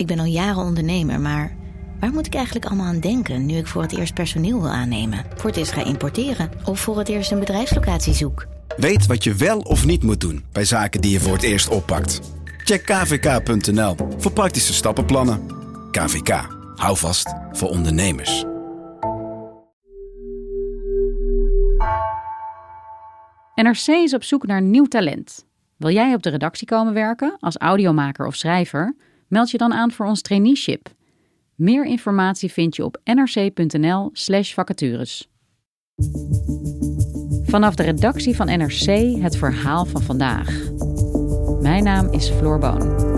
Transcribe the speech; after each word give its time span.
Ik 0.00 0.06
ben 0.06 0.18
al 0.18 0.24
jaren 0.24 0.62
ondernemer, 0.62 1.20
maar 1.20 1.56
waar 1.98 2.12
moet 2.12 2.26
ik 2.26 2.34
eigenlijk 2.34 2.66
allemaal 2.66 2.86
aan 2.86 3.00
denken 3.00 3.46
nu 3.46 3.56
ik 3.56 3.66
voor 3.66 3.82
het 3.82 3.98
eerst 3.98 4.14
personeel 4.14 4.60
wil 4.60 4.70
aannemen, 4.70 5.24
voor 5.36 5.50
het 5.50 5.58
eerst 5.58 5.72
ga 5.72 5.84
importeren 5.84 6.50
of 6.64 6.80
voor 6.80 6.98
het 6.98 7.08
eerst 7.08 7.30
een 7.30 7.38
bedrijfslocatie 7.38 8.14
zoek? 8.14 8.46
Weet 8.76 9.06
wat 9.06 9.24
je 9.24 9.34
wel 9.34 9.58
of 9.58 9.86
niet 9.86 10.02
moet 10.02 10.20
doen 10.20 10.44
bij 10.52 10.64
zaken 10.64 11.00
die 11.00 11.10
je 11.10 11.20
voor 11.20 11.32
het 11.32 11.42
eerst 11.42 11.68
oppakt. 11.68 12.20
Check 12.64 12.84
kvk.nl 12.84 13.96
voor 14.18 14.32
praktische 14.32 14.72
stappenplannen. 14.72 15.40
KVK, 15.90 16.46
hou 16.74 16.96
vast 16.96 17.34
voor 17.52 17.68
ondernemers. 17.68 18.44
NRC 23.54 23.86
is 23.86 24.14
op 24.14 24.24
zoek 24.24 24.46
naar 24.46 24.62
nieuw 24.62 24.86
talent. 24.86 25.46
Wil 25.76 25.90
jij 25.90 26.14
op 26.14 26.22
de 26.22 26.30
redactie 26.30 26.66
komen 26.66 26.94
werken 26.94 27.36
als 27.40 27.56
audiomaker 27.58 28.26
of 28.26 28.34
schrijver? 28.34 28.94
Meld 29.30 29.50
je 29.50 29.58
dan 29.58 29.72
aan 29.72 29.90
voor 29.90 30.06
ons 30.06 30.22
traineeship. 30.22 30.88
Meer 31.54 31.84
informatie 31.84 32.52
vind 32.52 32.76
je 32.76 32.84
op 32.84 33.00
nrc.nl/slash 33.04 34.54
vacatures. 34.54 35.28
Vanaf 37.42 37.74
de 37.74 37.82
redactie 37.82 38.36
van 38.36 38.46
NRC 38.46 38.86
het 39.22 39.36
verhaal 39.36 39.84
van 39.84 40.02
vandaag. 40.02 40.70
Mijn 41.60 41.84
naam 41.84 42.12
is 42.12 42.28
Floor 42.28 42.58
Boon. 42.58 43.08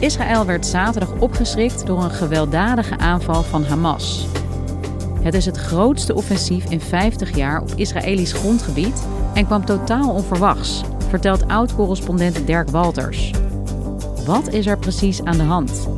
Israël 0.00 0.46
werd 0.46 0.66
zaterdag 0.66 1.20
opgeschrikt 1.20 1.86
door 1.86 2.02
een 2.02 2.10
gewelddadige 2.10 2.98
aanval 2.98 3.42
van 3.42 3.64
Hamas. 3.64 4.37
Het 5.28 5.36
is 5.36 5.46
het 5.46 5.56
grootste 5.56 6.14
offensief 6.14 6.70
in 6.70 6.80
50 6.80 7.36
jaar 7.36 7.60
op 7.60 7.72
Israëlisch 7.76 8.32
grondgebied 8.32 9.06
en 9.34 9.46
kwam 9.46 9.64
totaal 9.64 10.10
onverwachts, 10.10 10.82
vertelt 11.08 11.48
oud-correspondent 11.48 12.46
Dirk 12.46 12.70
Walters. 12.70 13.30
Wat 14.26 14.52
is 14.52 14.66
er 14.66 14.78
precies 14.78 15.22
aan 15.22 15.36
de 15.36 15.42
hand? 15.42 15.88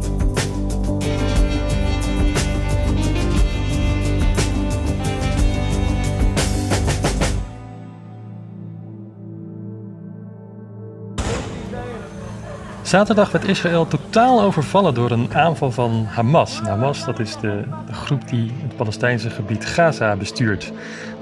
Zaterdag 12.91 13.30
werd 13.33 13.48
Israël 13.48 13.86
totaal 13.86 14.42
overvallen 14.42 14.94
door 14.94 15.10
een 15.10 15.34
aanval 15.34 15.70
van 15.70 16.05
Hamas. 16.08 16.60
Hamas 16.60 17.05
dat 17.05 17.19
is 17.19 17.36
de, 17.36 17.62
de, 17.86 17.92
groep 17.92 18.28
die 18.28 18.52
het 18.62 18.77
Palestijnse 18.77 19.30
gebied 19.30 19.66
Gaza 19.66 20.16
bestuurt. 20.16 20.72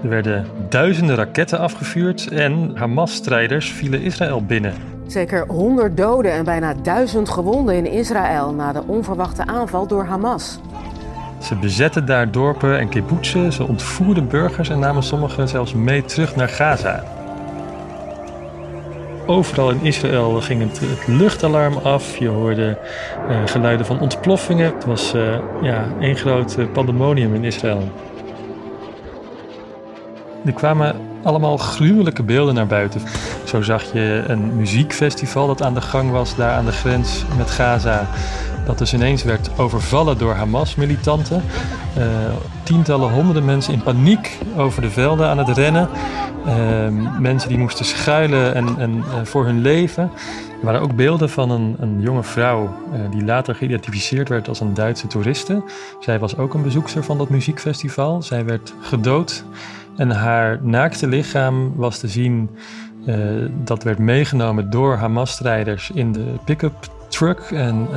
Er 0.02 0.08
werden 0.08 0.46
duizenden 0.68 1.16
raketten 1.16 1.58
afgevuurd 1.58 2.28
en 2.28 2.72
Hamas-strijders 2.74 3.72
vielen 3.72 4.00
Israël 4.00 4.44
binnen. 4.44 4.74
Zeker 5.06 5.46
100 5.46 5.96
doden 5.96 6.32
en 6.32 6.44
bijna 6.44 6.74
1000 6.74 7.28
gewonden 7.28 7.74
in 7.74 7.86
Israël 7.86 8.52
na 8.52 8.72
de 8.72 8.82
onverwachte 8.86 9.46
aanval 9.46 9.86
door 9.86 10.04
Hamas. 10.04 10.58
Ze 11.42 11.54
bezetten 11.54 12.06
daar 12.06 12.30
dorpen 12.30 12.78
en 12.78 12.88
kibbutzen, 12.88 13.52
ze 13.52 13.66
ontvoerden 13.66 14.28
burgers 14.28 14.68
en 14.68 14.78
namen 14.78 15.02
sommigen 15.02 15.48
zelfs 15.48 15.74
mee 15.74 16.04
terug 16.04 16.36
naar 16.36 16.48
Gaza. 16.48 17.17
Overal 19.28 19.70
in 19.70 19.82
Israël 19.82 20.40
ging 20.40 20.60
het, 20.60 20.80
luchtalarm 21.06 21.76
af. 21.76 22.16
Je 22.16 22.28
hoorde 22.28 22.78
uh, 23.30 23.36
geluiden 23.44 23.86
van 23.86 24.00
ontploffingen. 24.00 24.74
Het 24.74 24.84
was 24.84 25.14
uh, 25.14 25.38
ja, 25.62 25.88
één 26.00 26.16
groot 26.16 26.56
uh, 26.58 26.66
pandemonium 26.72 27.34
in 27.34 27.44
Israël. 27.44 27.82
Er 30.44 30.52
kwamen 30.52 30.96
allemaal 31.28 31.56
gruwelijke 31.56 32.22
beelden 32.22 32.54
naar 32.54 32.66
buiten. 32.66 33.00
Zo 33.44 33.62
zag 33.62 33.92
je 33.92 34.24
een 34.26 34.56
muziekfestival 34.56 35.46
dat 35.46 35.62
aan 35.62 35.74
de 35.74 35.80
gang 35.80 36.10
was 36.10 36.36
daar 36.36 36.52
aan 36.52 36.64
de 36.64 36.72
grens 36.72 37.24
met 37.36 37.50
Gaza. 37.50 38.08
Dat 38.66 38.78
dus 38.78 38.94
ineens 38.94 39.22
werd 39.22 39.50
overvallen 39.58 40.18
door 40.18 40.34
Hamas-militanten. 40.34 41.42
Uh, 41.98 42.04
tientallen, 42.62 43.10
honderden 43.10 43.44
mensen 43.44 43.72
in 43.72 43.82
paniek 43.82 44.38
over 44.56 44.82
de 44.82 44.90
velden 44.90 45.28
aan 45.28 45.38
het 45.38 45.48
rennen. 45.48 45.88
Uh, 46.46 46.54
mensen 47.18 47.48
die 47.48 47.58
moesten 47.58 47.84
schuilen 47.84 48.54
en, 48.54 48.78
en 48.78 48.96
uh, 48.96 49.04
voor 49.24 49.44
hun 49.44 49.60
leven. 49.60 50.10
Er 50.60 50.64
waren 50.64 50.80
ook 50.80 50.96
beelden 50.96 51.30
van 51.30 51.50
een, 51.50 51.76
een 51.78 52.00
jonge 52.00 52.22
vrouw 52.22 52.74
die 53.10 53.24
later 53.24 53.54
geïdentificeerd 53.54 54.28
werd 54.28 54.48
als 54.48 54.60
een 54.60 54.74
Duitse 54.74 55.06
toeriste. 55.06 55.62
Zij 56.00 56.18
was 56.18 56.36
ook 56.36 56.54
een 56.54 56.62
bezoekster 56.62 57.04
van 57.04 57.18
dat 57.18 57.28
muziekfestival. 57.28 58.22
Zij 58.22 58.44
werd 58.44 58.74
gedood 58.80 59.44
en 59.98 60.10
haar 60.10 60.58
naakte 60.62 61.06
lichaam 61.06 61.76
was 61.76 61.98
te 61.98 62.08
zien. 62.08 62.50
dat 63.64 63.82
werd 63.82 63.98
meegenomen 63.98 64.70
door 64.70 64.96
Hamas-strijders 64.96 65.90
in 65.90 66.12
de 66.12 66.34
pick-up 66.44 66.88
truck. 67.08 67.40
En 67.40 67.88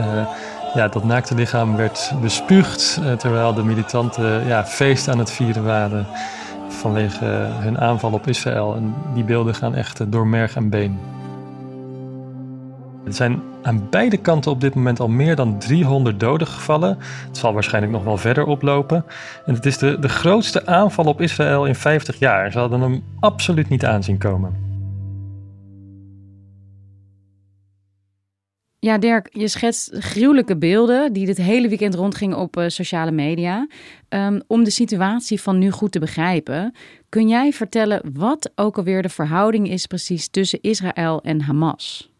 ja, 0.73 0.87
dat 0.87 1.03
naakte 1.03 1.35
lichaam 1.35 1.75
werd 1.75 2.11
bespuugd 2.21 2.99
uh, 3.01 3.13
terwijl 3.13 3.53
de 3.53 3.63
militanten 3.63 4.47
ja, 4.47 4.65
feest 4.65 5.07
aan 5.07 5.19
het 5.19 5.31
vieren 5.31 5.63
waren 5.63 6.05
vanwege 6.67 7.25
hun 7.49 7.79
aanval 7.79 8.11
op 8.11 8.27
Israël. 8.27 8.75
En 8.75 8.93
die 9.13 9.23
beelden 9.23 9.55
gaan 9.55 9.75
echt 9.75 10.11
door 10.11 10.27
merg 10.27 10.55
en 10.55 10.69
been. 10.69 10.99
Er 13.05 13.13
zijn 13.13 13.41
aan 13.61 13.87
beide 13.89 14.17
kanten 14.17 14.51
op 14.51 14.61
dit 14.61 14.75
moment 14.75 14.99
al 14.99 15.07
meer 15.07 15.35
dan 15.35 15.59
300 15.59 16.19
doden 16.19 16.47
gevallen. 16.47 16.97
Het 17.27 17.37
zal 17.37 17.53
waarschijnlijk 17.53 17.93
nog 17.93 18.03
wel 18.03 18.17
verder 18.17 18.45
oplopen. 18.45 19.05
En 19.45 19.53
het 19.53 19.65
is 19.65 19.77
de, 19.77 19.99
de 19.99 20.09
grootste 20.09 20.65
aanval 20.65 21.05
op 21.05 21.21
Israël 21.21 21.65
in 21.65 21.75
50 21.75 22.19
jaar. 22.19 22.51
Ze 22.51 22.59
hadden 22.59 22.81
hem 22.81 23.03
absoluut 23.19 23.69
niet 23.69 23.85
aanzien 23.85 24.17
komen. 24.17 24.69
Ja, 28.79 28.97
Dirk, 28.97 29.29
je 29.31 29.47
schetst 29.47 29.89
gruwelijke 29.93 30.57
beelden 30.57 31.13
die 31.13 31.25
dit 31.25 31.37
hele 31.37 31.67
weekend 31.67 31.95
rondgingen 31.95 32.37
op 32.37 32.57
uh, 32.57 32.67
sociale 32.67 33.11
media. 33.11 33.67
Um, 34.09 34.41
om 34.47 34.63
de 34.63 34.69
situatie 34.69 35.41
van 35.41 35.57
nu 35.57 35.71
goed 35.71 35.91
te 35.91 35.99
begrijpen, 35.99 36.75
kun 37.09 37.27
jij 37.27 37.53
vertellen 37.53 38.01
wat 38.13 38.51
ook 38.55 38.77
alweer 38.77 39.01
de 39.01 39.09
verhouding 39.09 39.69
is 39.69 39.85
precies 39.85 40.27
tussen 40.27 40.61
Israël 40.61 41.21
en 41.21 41.41
Hamas? 41.41 42.11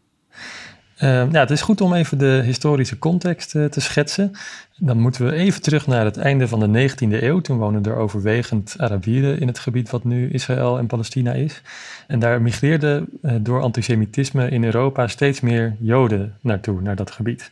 Uh, 1.02 1.32
ja, 1.32 1.40
het 1.40 1.50
is 1.50 1.62
goed 1.62 1.80
om 1.80 1.94
even 1.94 2.18
de 2.18 2.42
historische 2.44 2.98
context 2.98 3.54
uh, 3.54 3.64
te 3.64 3.80
schetsen. 3.80 4.32
Dan 4.76 4.98
moeten 4.98 5.26
we 5.26 5.32
even 5.32 5.62
terug 5.62 5.86
naar 5.86 6.04
het 6.04 6.16
einde 6.16 6.48
van 6.48 6.60
de 6.72 6.90
19e 6.90 7.22
eeuw. 7.22 7.40
Toen 7.40 7.58
woonden 7.58 7.84
er 7.84 7.96
overwegend 7.96 8.74
Arabieren 8.78 9.40
in 9.40 9.46
het 9.46 9.58
gebied 9.58 9.90
wat 9.90 10.04
nu 10.04 10.30
Israël 10.30 10.78
en 10.78 10.86
Palestina 10.86 11.32
is. 11.32 11.62
En 12.06 12.18
daar 12.18 12.42
migreerden 12.42 13.08
uh, 13.22 13.32
door 13.40 13.62
antisemitisme 13.62 14.48
in 14.48 14.64
Europa 14.64 15.06
steeds 15.06 15.40
meer 15.40 15.76
Joden 15.78 16.34
naartoe, 16.40 16.80
naar 16.80 16.96
dat 16.96 17.10
gebied. 17.10 17.50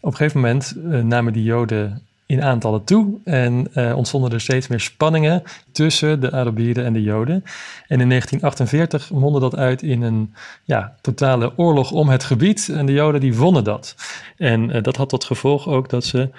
Op 0.00 0.10
een 0.10 0.16
gegeven 0.16 0.40
moment 0.40 0.74
namen 1.04 1.32
die 1.32 1.44
Joden 1.44 2.02
in 2.26 2.42
aantallen 2.42 2.84
toe 2.84 3.18
en 3.24 3.68
uh, 3.74 3.96
ontstonden 3.96 4.32
er 4.32 4.40
steeds 4.40 4.68
meer 4.68 4.80
spanningen 4.80 5.42
tussen 5.72 6.20
de 6.20 6.32
Arabieren 6.32 6.84
en 6.84 6.92
de 6.92 7.02
Joden. 7.02 7.44
En 7.88 8.00
in 8.00 8.08
1948 8.08 9.10
mondde 9.10 9.40
dat 9.40 9.56
uit 9.56 9.82
in 9.82 10.02
een 10.02 10.34
ja, 10.64 10.96
totale 11.00 11.52
oorlog 11.56 11.90
om 11.90 12.08
het 12.08 12.24
gebied 12.24 12.68
en 12.68 12.86
de 12.86 12.92
Joden 12.92 13.20
die 13.20 13.36
wonnen 13.36 13.64
dat. 13.64 13.96
En 14.36 14.76
uh, 14.76 14.82
dat 14.82 14.96
had 14.96 15.08
tot 15.08 15.24
gevolg 15.24 15.68
ook 15.68 15.88
dat 15.88 16.04
ze 16.04 16.30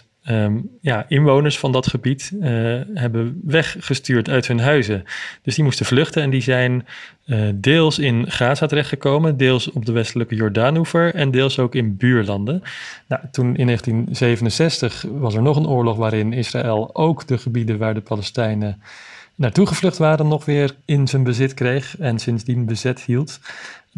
700.000 0.00 0.07
um, 0.30 0.70
ja, 0.80 1.04
inwoners 1.08 1.58
van 1.58 1.72
dat 1.72 1.86
gebied 1.86 2.30
uh, 2.34 2.80
hebben 2.94 3.40
weggestuurd 3.44 4.28
uit 4.28 4.46
hun 4.46 4.60
huizen. 4.60 5.04
Dus 5.42 5.54
die 5.54 5.64
moesten 5.64 5.86
vluchten 5.86 6.22
en 6.22 6.30
die 6.30 6.40
zijn 6.40 6.86
uh, 7.26 7.48
deels 7.54 7.98
in 7.98 8.30
Gaza 8.30 8.66
terechtgekomen, 8.66 9.36
deels 9.36 9.72
op 9.72 9.86
de 9.86 9.92
westelijke 9.92 10.34
Jordaanoever 10.34 11.14
en 11.14 11.30
deels 11.30 11.58
ook 11.58 11.74
in 11.74 11.96
buurlanden. 11.96 12.62
Nou, 13.08 13.22
toen 13.30 13.56
in 13.56 13.66
1967 13.66 15.04
was 15.10 15.34
er 15.34 15.42
nog 15.42 15.56
een 15.56 15.68
oorlog 15.68 15.96
waarin 15.96 16.32
Israël 16.32 16.90
ook 16.94 17.26
de 17.26 17.38
gebieden 17.38 17.78
waar 17.78 17.94
de 17.94 18.00
Palestijnen 18.00 18.82
naartoe 19.38 19.66
gevlucht 19.66 19.98
waren 19.98 20.28
nog 20.28 20.44
weer 20.44 20.76
in 20.84 21.08
zijn 21.08 21.22
bezit 21.22 21.54
kreeg 21.54 21.98
en 21.98 22.18
sindsdien 22.18 22.66
bezet 22.66 23.00
hield. 23.00 23.40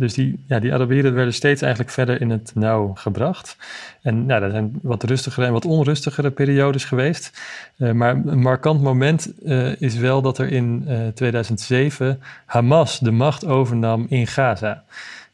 Dus 0.01 0.15
die, 0.15 0.45
ja, 0.47 0.59
die 0.59 0.73
Arabieren 0.73 1.15
werden 1.15 1.35
steeds 1.35 1.63
eigenlijk 1.63 1.93
verder 1.93 2.21
in 2.21 2.31
het 2.31 2.53
nauw 2.55 2.95
gebracht. 2.95 3.57
En 4.03 4.25
ja, 4.27 4.41
er 4.41 4.51
zijn 4.51 4.79
wat 4.83 5.03
rustigere 5.03 5.47
en 5.47 5.53
wat 5.53 5.65
onrustigere 5.65 6.31
periodes 6.31 6.85
geweest. 6.85 7.41
Uh, 7.77 7.93
maar 7.93 8.15
een 8.15 8.41
markant 8.41 8.83
moment 8.83 9.33
uh, 9.43 9.81
is 9.81 9.97
wel 9.97 10.23
dat 10.23 10.39
er 10.39 10.53
in 10.53 10.85
uh, 10.89 11.07
2007 11.09 12.23
Hamas 12.47 12.99
de 12.99 13.11
macht 13.11 13.47
overnam 13.47 14.07
in 14.09 14.27
Gaza. 14.27 14.85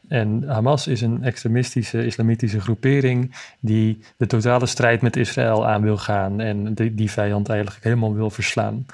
En 0.09 0.45
Hamas 0.47 0.87
is 0.87 1.01
een 1.01 1.25
extremistische 1.25 2.07
islamitische 2.07 2.61
groepering 2.61 3.37
die 3.61 4.01
de 4.17 4.27
totale 4.27 4.67
strijd 4.67 5.03
met 5.03 5.17
Israël 5.17 5.67
aan 5.67 5.83
wil 5.83 5.97
gaan 5.97 6.41
en 6.41 6.75
die, 6.75 6.95
die 6.95 7.11
vijand 7.11 7.49
eigenlijk 7.49 7.85
helemaal 7.85 8.15
wil 8.15 8.31
verslaan. 8.31 8.87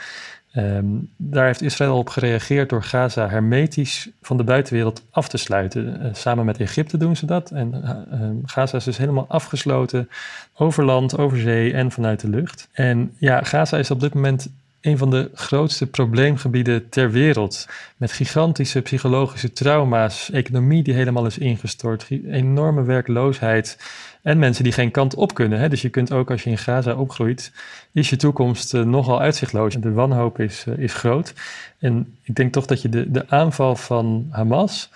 Um, 0.56 1.10
daar 1.16 1.46
heeft 1.46 1.62
Israël 1.62 1.96
op 1.96 2.08
gereageerd 2.08 2.68
door 2.68 2.82
Gaza 2.82 3.28
hermetisch 3.28 4.08
van 4.22 4.36
de 4.36 4.44
buitenwereld 4.44 5.02
af 5.10 5.28
te 5.28 5.36
sluiten. 5.36 6.00
Uh, 6.02 6.08
samen 6.12 6.44
met 6.44 6.58
Egypte 6.58 6.96
doen 6.96 7.16
ze 7.16 7.26
dat. 7.26 7.50
En 7.50 7.74
uh, 7.84 8.28
Gaza 8.44 8.76
is 8.76 8.84
dus 8.84 8.96
helemaal 8.96 9.26
afgesloten 9.28 10.08
over 10.54 10.84
land, 10.84 11.18
over 11.18 11.38
zee 11.38 11.72
en 11.72 11.90
vanuit 11.90 12.20
de 12.20 12.28
lucht. 12.28 12.68
En 12.72 13.12
ja, 13.18 13.42
Gaza 13.42 13.78
is 13.78 13.90
op 13.90 14.00
dit 14.00 14.14
moment 14.14 14.48
een 14.80 14.98
van 14.98 15.10
de 15.10 15.30
grootste 15.34 15.86
probleemgebieden 15.86 16.88
ter 16.88 17.10
wereld. 17.10 17.68
Met 17.96 18.12
gigantische 18.12 18.80
psychologische 18.80 19.52
trauma's, 19.52 20.30
economie 20.30 20.82
die 20.82 20.94
helemaal 20.94 21.26
is 21.26 21.38
ingestort, 21.38 22.06
enorme 22.30 22.82
werkloosheid 22.82 23.78
en 24.22 24.38
mensen 24.38 24.64
die 24.64 24.72
geen 24.72 24.90
kant 24.90 25.14
op 25.14 25.34
kunnen. 25.34 25.58
Hè? 25.58 25.68
Dus 25.68 25.82
je 25.82 25.88
kunt 25.88 26.12
ook 26.12 26.30
als 26.30 26.42
je 26.42 26.50
in 26.50 26.58
Gaza 26.58 26.94
opgroeit, 26.94 27.52
is 27.92 28.10
je 28.10 28.16
toekomst 28.16 28.74
uh, 28.74 28.84
nogal 28.84 29.20
uitzichtloos. 29.20 29.74
De 29.74 29.92
wanhoop 29.92 30.40
is, 30.40 30.64
uh, 30.68 30.78
is 30.78 30.94
groot. 30.94 31.34
En 31.78 32.16
ik 32.22 32.34
denk 32.34 32.52
toch 32.52 32.66
dat 32.66 32.82
je 32.82 32.88
de, 32.88 33.10
de 33.10 33.28
aanval 33.28 33.76
van 33.76 34.26
Hamas, 34.30 34.90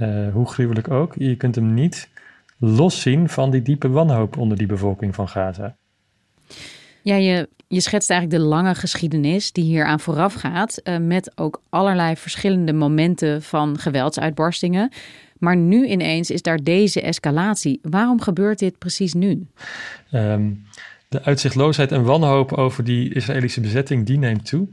uh, 0.00 0.32
hoe 0.32 0.48
gruwelijk 0.48 0.90
ook, 0.90 1.14
je 1.14 1.36
kunt 1.36 1.54
hem 1.54 1.74
niet 1.74 2.08
loszien 2.58 3.28
van 3.28 3.50
die 3.50 3.62
diepe 3.62 3.88
wanhoop 3.88 4.36
onder 4.36 4.56
die 4.56 4.66
bevolking 4.66 5.14
van 5.14 5.28
Gaza. 5.28 5.76
Ja, 7.02 7.14
je, 7.14 7.48
je 7.68 7.80
schetst 7.80 8.10
eigenlijk 8.10 8.42
de 8.42 8.48
lange 8.48 8.74
geschiedenis 8.74 9.52
die 9.52 9.64
hier 9.64 9.84
aan 9.84 10.00
vooraf 10.00 10.34
gaat, 10.34 10.82
met 11.00 11.32
ook 11.34 11.60
allerlei 11.68 12.16
verschillende 12.16 12.72
momenten 12.72 13.42
van 13.42 13.78
geweldsuitbarstingen. 13.78 14.90
Maar 15.38 15.56
nu 15.56 15.86
ineens 15.86 16.30
is 16.30 16.42
daar 16.42 16.62
deze 16.62 17.00
escalatie. 17.00 17.78
Waarom 17.82 18.20
gebeurt 18.20 18.58
dit 18.58 18.78
precies 18.78 19.14
nu? 19.14 19.46
Um, 20.12 20.64
de 21.08 21.22
uitzichtloosheid 21.22 21.92
en 21.92 22.04
wanhoop 22.04 22.52
over 22.52 22.84
die 22.84 23.14
Israëlische 23.14 23.60
bezetting, 23.60 24.06
die 24.06 24.18
neemt 24.18 24.46
toe. 24.46 24.68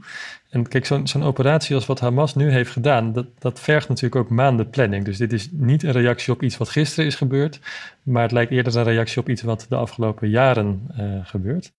En 0.50 0.68
kijk, 0.68 0.86
zo'n 0.86 1.22
operatie 1.22 1.74
als 1.74 1.86
wat 1.86 2.00
Hamas 2.00 2.34
nu 2.34 2.50
heeft 2.50 2.70
gedaan, 2.70 3.12
dat, 3.12 3.26
dat 3.38 3.60
vergt 3.60 3.88
natuurlijk 3.88 4.16
ook 4.16 4.28
maanden 4.28 4.70
planning. 4.70 5.04
Dus 5.04 5.16
dit 5.16 5.32
is 5.32 5.48
niet 5.52 5.82
een 5.82 5.92
reactie 5.92 6.32
op 6.32 6.42
iets 6.42 6.56
wat 6.56 6.68
gisteren 6.68 7.06
is 7.06 7.14
gebeurd, 7.14 7.60
maar 8.02 8.22
het 8.22 8.32
lijkt 8.32 8.52
eerder 8.52 8.76
een 8.76 8.84
reactie 8.84 9.20
op 9.20 9.28
iets 9.28 9.42
wat 9.42 9.66
de 9.68 9.76
afgelopen 9.76 10.28
jaren 10.28 10.80
uh, 10.98 11.18
gebeurt. 11.22 11.72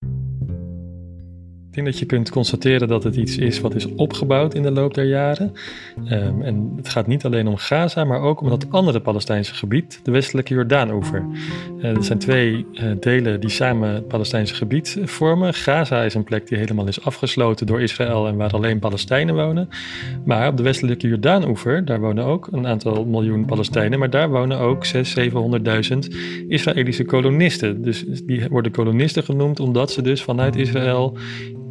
Denk 1.76 1.88
dat 1.88 2.00
je 2.00 2.06
kunt 2.06 2.30
constateren 2.30 2.88
dat 2.88 3.04
het 3.04 3.16
iets 3.16 3.38
is 3.38 3.60
wat 3.60 3.76
is 3.76 3.88
opgebouwd 3.96 4.54
in 4.54 4.64
de 4.64 4.72
loop 4.72 4.94
der 4.94 5.06
jaren. 5.06 5.54
Um, 6.12 6.42
en 6.42 6.74
het 6.76 6.90
gaat 6.90 7.08
niet 7.08 7.26
alleen 7.26 7.48
om 7.48 7.58
Gaza, 7.58 8.04
maar 8.04 8.22
ook 8.22 8.42
om 8.42 8.50
dat 8.50 8.66
andere 8.70 9.00
Palestijnse 9.00 9.54
gebied, 9.54 10.00
de 10.04 10.12
westelijke 10.12 10.54
Jordaanoever. 10.54 11.26
Uh, 11.78 11.96
er 11.96 12.04
zijn 12.04 12.20
twee 12.20 12.66
uh, 12.74 12.92
delen 13.00 13.40
die 13.40 13.50
samen 13.50 13.90
het 13.90 14.08
Palestijnse 14.08 14.56
gebied 14.56 14.98
vormen. 15.04 15.54
Gaza 15.54 16.04
is 16.04 16.14
een 16.14 16.24
plek 16.24 16.48
die 16.48 16.58
helemaal 16.58 16.88
is 16.88 17.04
afgesloten 17.04 17.68
door 17.68 17.82
Israël 17.82 18.28
en 18.28 18.36
waar 18.36 18.52
alleen 18.52 18.80
Palestijnen 18.80 19.36
wonen. 19.36 19.70
Maar 20.26 20.48
op 20.48 20.58
de 20.58 20.64
westelijke 20.64 21.08
Jordaanoever, 21.08 21.86
daar 21.86 22.00
wonen 22.00 22.26
ook 22.26 22.48
een 22.52 22.68
aantal 22.68 23.06
miljoen 23.06 23.46
Palestijnen, 23.46 24.00
maar 24.00 24.10
daar 24.10 24.30
wonen 24.30 24.60
ook 24.60 24.86
600.000, 24.86 24.92
700.000 24.92 26.16
Israëlische 26.48 27.06
kolonisten. 27.06 27.82
Dus 27.82 28.06
die 28.24 28.48
worden 28.50 28.72
kolonisten 28.72 29.24
genoemd 29.24 29.60
omdat 29.60 29.92
ze 29.92 30.02
dus 30.02 30.24
vanuit 30.24 30.56
Israël 30.56 31.18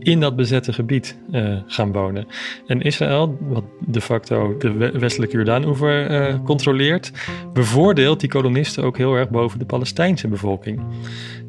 in 0.05 0.21
dat 0.21 0.37
bezette 0.37 0.73
gebied 0.73 1.19
uh, 1.31 1.59
gaan 1.67 1.93
wonen. 1.93 2.27
En 2.67 2.81
Israël, 2.81 3.39
wat 3.41 3.65
de 3.87 4.01
facto 4.01 4.57
de 4.59 4.99
westelijke 4.99 5.37
Jordaanoever 5.37 6.11
uh, 6.11 6.45
controleert, 6.45 7.13
bevoordeelt 7.53 8.21
die 8.21 8.29
kolonisten 8.29 8.85
ook 8.85 8.97
heel 8.97 9.15
erg 9.15 9.31
boven 9.31 9.59
de 9.59 9.65
Palestijnse 9.65 10.29
bevolking. 10.29 10.81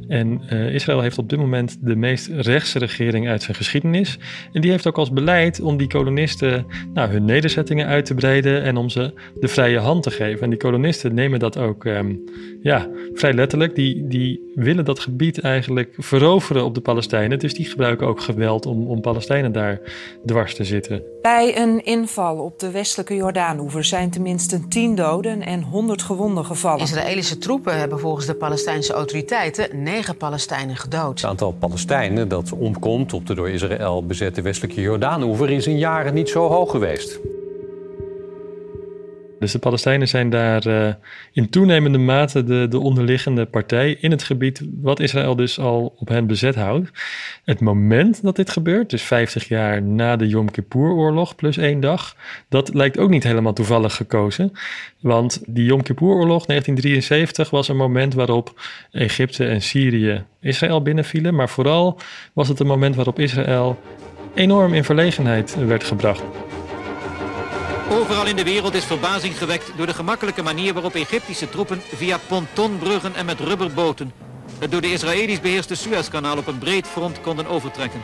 En 0.08 0.42
uh, 0.50 0.74
Israël 0.74 1.02
heeft 1.02 1.18
op 1.18 1.30
dit 1.30 1.40
moment 1.40 1.78
de 1.82 1.96
meest 1.96 2.28
rechtse 2.28 2.80
regering 2.80 3.28
uit 3.28 3.44
zijn 3.44 3.58
geschiedenis. 3.58 4.18
En 4.54 4.62
die 4.62 4.72
heeft 4.72 4.88
ook 4.88 4.98
als 4.98 5.12
beleid 5.12 5.62
om 5.62 5.78
die 5.78 5.88
kolonisten 5.88 6.66
nou, 6.94 7.10
hun 7.10 7.26
nederzettingen 7.26 7.88
uit 7.88 8.06
te 8.06 8.14
breiden 8.14 8.64
en 8.64 8.78
om 8.78 8.90
ze 8.90 9.14
de 9.40 9.48
vrije 9.48 9.80
hand 9.80 10.04
te 10.04 10.12
geven. 10.12 10.42
En 10.42 10.50
die 10.50 10.60
kolonisten 10.60 11.14
nemen 11.14 11.40
dat 11.40 11.58
ook 11.58 11.84
um, 11.84 12.24
ja, 12.62 12.90
vrij 13.14 13.34
letterlijk. 13.34 13.76
Die, 13.76 14.08
die 14.08 14.52
willen 14.56 14.86
dat 14.86 15.00
gebied 15.00 15.40
eigenlijk 15.40 15.94
veroveren 15.98 16.66
op 16.66 16.74
de 16.74 16.82
Palestijnen. 16.82 17.40
Dus 17.40 17.54
die 17.54 17.66
gebruiken 17.66 18.08
ook 18.08 18.22
geweld 18.22 18.66
om, 18.66 18.88
om 18.88 19.02
Palestijnen 19.02 19.52
daar 19.52 19.82
dwars 20.26 20.56
te 20.56 20.64
zitten. 20.64 21.04
Bij 21.22 21.58
een 21.58 21.84
inval 21.84 22.38
op 22.38 22.60
de 22.60 22.72
westelijke 22.72 23.16
Jordaanoever 23.16 23.84
zijn 23.84 24.10
tenminste 24.10 24.68
10 24.68 24.96
doden 24.96 25.42
en 25.42 25.64
100 25.64 26.02
gewonden 26.02 26.46
gevallen. 26.46 26.84
Israëlische 26.84 27.38
troepen 27.38 27.78
hebben 27.80 28.00
volgens 28.00 28.26
de 28.26 28.36
Palestijnse 28.36 28.94
autoriteiten 28.94 29.84
negen 29.96 30.18
Palestijnen 30.18 30.76
gedood. 30.76 31.22
Het 31.22 31.30
aantal 31.30 31.52
Palestijnen 31.52 32.28
dat 32.28 32.52
omkomt 32.52 33.14
op 33.14 33.28
de 33.28 33.36
door 33.36 33.50
Israël 33.50 34.06
bezette 34.06 34.42
westelijke 34.42 34.82
Jordaanoever 34.82 35.50
is 35.50 35.68
in 35.68 35.78
jaren 35.78 36.14
niet 36.14 36.30
zo 36.30 36.48
hoog 36.48 36.72
geweest. 36.72 37.20
Dus 39.40 39.52
de 39.52 39.60
Palestijnen 39.60 40.08
zijn 40.08 40.30
daar 40.30 40.68
uh, 40.68 40.94
in 41.32 41.50
toenemende 41.50 41.98
mate 41.98 42.44
de, 42.44 42.68
de 42.70 42.80
onderliggende 42.80 43.46
partij 43.46 43.98
in 44.00 44.12
het 44.12 44.24
gebied 44.24 44.62
wat 44.82 45.00
Israël 45.00 45.36
dus 45.36 45.60
al 45.60 45.94
op 45.98 46.08
hen 46.08 46.28
bezet 46.28 46.56
houdt. 46.56 46.90
Het 47.44 47.60
moment 47.60 48.24
dat 48.24 48.36
dit 48.36 48.50
gebeurt, 48.50 48.90
dus 48.90 49.02
50 49.02 49.48
jaar 49.48 49.82
na 49.82 50.16
de 50.16 50.28
Yom 50.28 50.52
Kippur-oorlog 50.52 51.36
plus 51.36 51.58
één 51.58 51.80
dag, 51.80 52.16
dat 52.50 52.74
lijkt 52.74 52.98
ook 52.98 53.10
niet 53.10 53.24
helemaal 53.24 53.54
toevallig 53.54 53.96
gekozen. 53.96 54.52
Want 55.00 55.42
die 55.48 55.66
Yom 55.66 55.84
Kippur-oorlog 55.84 56.46
1973 56.46 57.50
was 57.50 57.68
een 57.68 57.78
moment 57.78 58.14
waarop 58.14 58.62
Egypte 58.92 59.46
en 59.46 59.62
Syrië 59.62 60.24
Israël 60.42 60.82
binnenvielen, 60.82 61.36
maar 61.36 61.50
vooral 61.50 62.00
was 62.34 62.48
het 62.48 62.60
een 62.60 62.68
moment 62.68 62.96
waarop 62.96 63.20
Israël 63.20 63.80
enorm 64.34 64.74
in 64.74 64.84
verlegenheid 64.84 65.56
werd 65.66 65.84
gebracht. 65.84 66.24
Overal 67.90 68.26
in 68.26 68.36
de 68.36 68.44
wereld 68.44 68.74
is 68.74 68.86
verbazing 68.86 69.38
gewekt 69.38 69.72
door 69.78 69.86
de 69.86 69.94
gemakkelijke 69.94 70.42
manier 70.42 70.74
waarop 70.74 70.96
Egyptische 70.96 71.50
troepen 71.50 71.82
via 71.96 72.18
pontonbruggen 72.28 73.16
en 73.16 73.26
met 73.26 73.40
rubberboten 73.40 74.14
het 74.60 74.72
door 74.72 74.82
de 74.82 74.92
Israëli's 74.92 75.42
beheerste 75.42 75.76
Suezkanaal 75.76 76.38
op 76.38 76.48
een 76.48 76.58
breed 76.58 76.88
front 76.88 77.22
konden 77.22 77.48
overtrekken. 77.48 78.02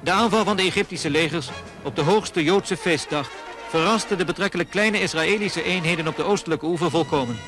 De 0.00 0.10
aanval 0.10 0.44
van 0.44 0.56
de 0.56 0.62
Egyptische 0.62 1.10
legers 1.10 1.48
op 1.82 1.96
de 1.96 2.02
hoogste 2.02 2.44
Joodse 2.44 2.76
feestdag 2.76 3.30
verraste 3.68 4.16
de 4.16 4.24
betrekkelijk 4.24 4.70
kleine 4.70 5.00
Israëlische 5.00 5.62
eenheden 5.62 6.08
op 6.08 6.16
de 6.16 6.24
oostelijke 6.24 6.66
oever 6.66 6.90
volkomen. 6.90 7.38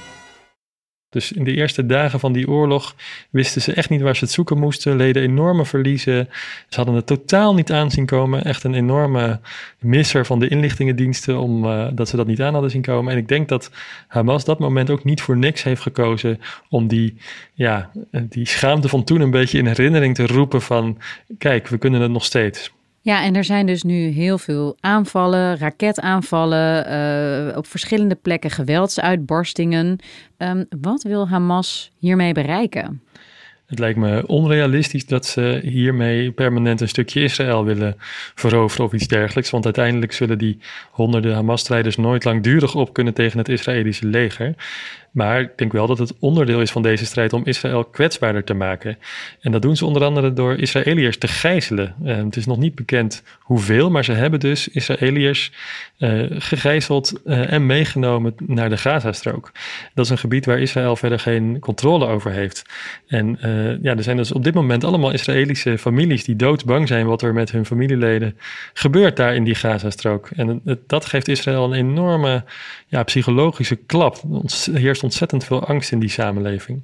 Dus 1.11 1.33
in 1.33 1.45
de 1.45 1.55
eerste 1.55 1.87
dagen 1.87 2.21
van 2.21 2.33
die 2.33 2.49
oorlog 2.49 2.95
wisten 3.31 3.63
ze 3.63 3.73
echt 3.73 3.91
niet 3.91 4.01
waar 4.01 4.17
ze 4.17 4.25
het 4.25 4.33
zoeken 4.33 4.59
moesten, 4.59 4.97
leden 4.97 5.23
enorme 5.23 5.65
verliezen. 5.65 6.29
Ze 6.69 6.77
hadden 6.77 6.95
het 6.95 7.07
totaal 7.07 7.55
niet 7.55 7.73
aanzien 7.73 8.07
komen. 8.07 8.45
Echt 8.45 8.65
een 8.65 8.75
enorme 8.75 9.41
misser 9.79 10.27
van 10.27 10.39
de 10.39 10.49
inlichtingendiensten, 10.49 11.39
omdat 11.39 11.91
uh, 11.91 11.97
dat 11.97 12.09
ze 12.09 12.17
dat 12.17 12.27
niet 12.27 12.43
aan 12.43 12.53
hadden 12.53 12.71
zien 12.71 12.83
komen. 12.83 13.13
En 13.13 13.19
ik 13.19 13.29
denk 13.29 13.49
dat 13.49 13.71
Hamas 14.09 14.45
dat 14.45 14.59
moment 14.59 14.91
ook 14.91 15.05
niet 15.05 15.21
voor 15.21 15.37
niks 15.37 15.63
heeft 15.63 15.83
gekozen 15.83 16.41
om 16.69 16.89
die, 16.89 17.17
ja, 17.55 17.91
die 18.11 18.47
schaamte 18.47 18.89
van 18.89 19.05
toen 19.05 19.21
een 19.21 19.31
beetje 19.31 19.59
in 19.59 19.67
herinnering 19.67 20.15
te 20.15 20.27
roepen 20.27 20.63
van, 20.63 20.99
kijk, 21.39 21.69
we 21.69 21.79
kunnen 21.79 22.01
het 22.01 22.11
nog 22.11 22.25
steeds. 22.25 22.73
Ja, 23.09 23.23
en 23.23 23.37
er 23.37 23.45
zijn 23.45 23.67
dus 23.67 23.83
nu 23.83 24.09
heel 24.09 24.39
veel 24.39 24.77
aanvallen, 24.81 25.59
raketaanvallen, 25.59 26.93
uh, 27.51 27.57
op 27.57 27.67
verschillende 27.67 28.15
plekken 28.15 28.51
geweldsuitbarstingen. 28.51 29.99
Um, 30.39 30.67
wat 30.81 31.03
wil 31.03 31.29
Hamas 31.29 31.91
hiermee 31.99 32.33
bereiken? 32.33 33.03
Het 33.67 33.79
lijkt 33.79 33.99
me 33.99 34.27
onrealistisch 34.27 35.07
dat 35.07 35.27
ze 35.27 35.61
hiermee 35.63 36.31
permanent 36.31 36.81
een 36.81 36.89
stukje 36.89 37.23
Israël 37.23 37.65
willen 37.65 37.95
veroveren 38.35 38.87
of 38.87 38.93
iets 38.93 39.09
dergelijks. 39.09 39.51
Want 39.51 39.65
uiteindelijk 39.65 40.13
zullen 40.13 40.39
die 40.39 40.59
honderden 40.91 41.35
Hamas-strijders 41.35 41.97
nooit 41.97 42.25
langdurig 42.25 42.75
op 42.75 42.93
kunnen 42.93 43.15
tegen 43.15 43.39
het 43.39 43.49
Israëlische 43.49 44.07
leger. 44.07 44.55
Maar 45.11 45.41
ik 45.41 45.51
denk 45.57 45.73
wel 45.73 45.87
dat 45.87 45.99
het 45.99 46.15
onderdeel 46.19 46.61
is 46.61 46.71
van 46.71 46.83
deze 46.83 47.07
strijd 47.07 47.33
om 47.33 47.43
Israël 47.45 47.85
kwetsbaarder 47.85 48.45
te 48.45 48.55
maken. 48.55 48.99
En 49.41 49.53
dat 49.53 49.63
doen 49.63 49.77
ze 49.77 49.87
onder 49.87 50.05
andere 50.05 50.33
door 50.33 50.59
Israëliërs 50.59 51.19
te 51.19 51.29
gijzelen. 51.29 51.95
Uh, 52.05 52.17
het 52.17 52.37
is 52.37 52.47
nog 52.47 52.59
niet 52.59 52.75
bekend 52.75 53.23
hoeveel, 53.39 53.91
maar 53.91 54.05
ze 54.05 54.13
hebben 54.13 54.41
dus 54.41 54.69
Israëliërs 54.69 55.53
uh, 55.99 56.25
gegijzeld 56.31 57.13
uh, 57.25 57.53
en 57.53 57.67
meegenomen 57.67 58.35
naar 58.47 58.69
de 58.69 58.77
Gazastrook. 58.77 59.53
Dat 59.95 60.05
is 60.05 60.11
een 60.11 60.19
gebied 60.19 60.47
waar 60.47 60.59
Israël 60.59 60.97
verder 60.97 61.19
geen 61.19 61.59
controle 61.59 62.07
over 62.07 62.31
heeft. 62.31 62.63
En 63.07 63.39
ja, 63.83 63.97
er 63.97 64.03
zijn 64.03 64.17
dus 64.17 64.33
op 64.33 64.45
dit 64.45 64.55
moment 64.55 64.85
allemaal 64.85 65.13
Israëlische 65.13 65.79
families 65.79 66.25
die 66.25 66.37
doodsbang 66.37 66.89
zijn 66.89 67.07
wat 67.07 67.23
er 67.23 67.33
met 67.33 67.51
hun 67.51 67.67
familieleden 67.67 68.39
gebeurt 68.73 69.17
daar 69.17 69.35
in 69.35 69.45
die 69.45 69.55
Gazastrook. 69.55 70.29
En 70.37 70.63
dat 70.87 71.05
geeft 71.05 71.29
Israël 71.29 71.65
een 71.65 71.73
enorme 71.73 72.45
ja, 72.87 73.03
psychologische 73.03 73.77
klap. 73.77 74.23
Ontzettend 75.03 75.45
veel 75.45 75.67
angst 75.67 75.93
in 75.93 75.99
die 75.99 76.11
samenleving. 76.11 76.83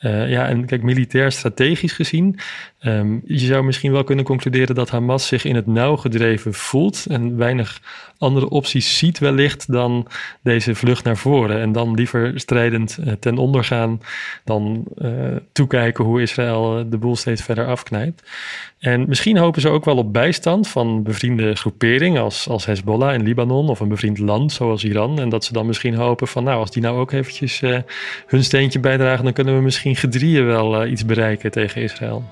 Uh, 0.00 0.30
ja, 0.30 0.46
en 0.46 0.66
kijk, 0.66 0.82
militair 0.82 1.32
strategisch 1.32 1.92
gezien, 1.92 2.38
um, 2.82 3.22
je 3.26 3.38
zou 3.38 3.64
misschien 3.64 3.92
wel 3.92 4.04
kunnen 4.04 4.24
concluderen 4.24 4.74
dat 4.74 4.90
Hamas 4.90 5.26
zich 5.26 5.44
in 5.44 5.54
het 5.54 5.66
nauw 5.66 5.96
gedreven 5.96 6.54
voelt 6.54 7.06
en 7.08 7.36
weinig 7.36 7.80
andere 8.18 8.48
opties 8.48 8.98
ziet 8.98 9.18
wellicht 9.18 9.72
dan 9.72 10.06
deze 10.42 10.74
vlucht 10.74 11.04
naar 11.04 11.16
voren. 11.16 11.60
En 11.60 11.72
dan 11.72 11.94
liever 11.94 12.40
strijdend 12.40 12.98
uh, 13.00 13.12
ten 13.12 13.38
onder 13.38 13.64
gaan 13.64 14.00
dan 14.44 14.84
uh, 14.98 15.36
toekijken 15.52 16.04
hoe 16.04 16.22
Israël 16.22 16.88
de 16.88 16.98
boel 16.98 17.16
steeds 17.16 17.42
verder 17.42 17.66
afknijpt. 17.66 18.22
En 18.78 19.08
misschien 19.08 19.38
hopen 19.38 19.60
ze 19.60 19.68
ook 19.68 19.84
wel 19.84 19.96
op 19.96 20.12
bijstand 20.12 20.68
van 20.68 21.02
bevriende 21.02 21.54
groeperingen 21.54 22.22
als, 22.22 22.48
als 22.48 22.66
Hezbollah 22.66 23.14
in 23.14 23.22
Libanon 23.22 23.68
of 23.68 23.80
een 23.80 23.88
bevriend 23.88 24.18
land 24.18 24.52
zoals 24.52 24.84
Iran. 24.84 25.20
En 25.20 25.28
dat 25.28 25.44
ze 25.44 25.52
dan 25.52 25.66
misschien 25.66 25.94
hopen 25.94 26.28
van 26.28 26.44
nou, 26.44 26.58
als 26.58 26.70
die 26.70 26.82
nou 26.82 26.98
ook 26.98 27.12
eventjes 27.12 27.60
hun 28.26 28.44
steentje 28.44 28.80
bijdragen, 28.80 29.24
dan 29.24 29.32
kunnen 29.32 29.56
we 29.56 29.62
misschien 29.62 29.87
gedrieën 29.96 30.46
wel 30.46 30.84
uh, 30.84 30.90
iets 30.90 31.04
bereiken 31.04 31.50
tegen 31.50 31.82
Israël. 31.82 32.22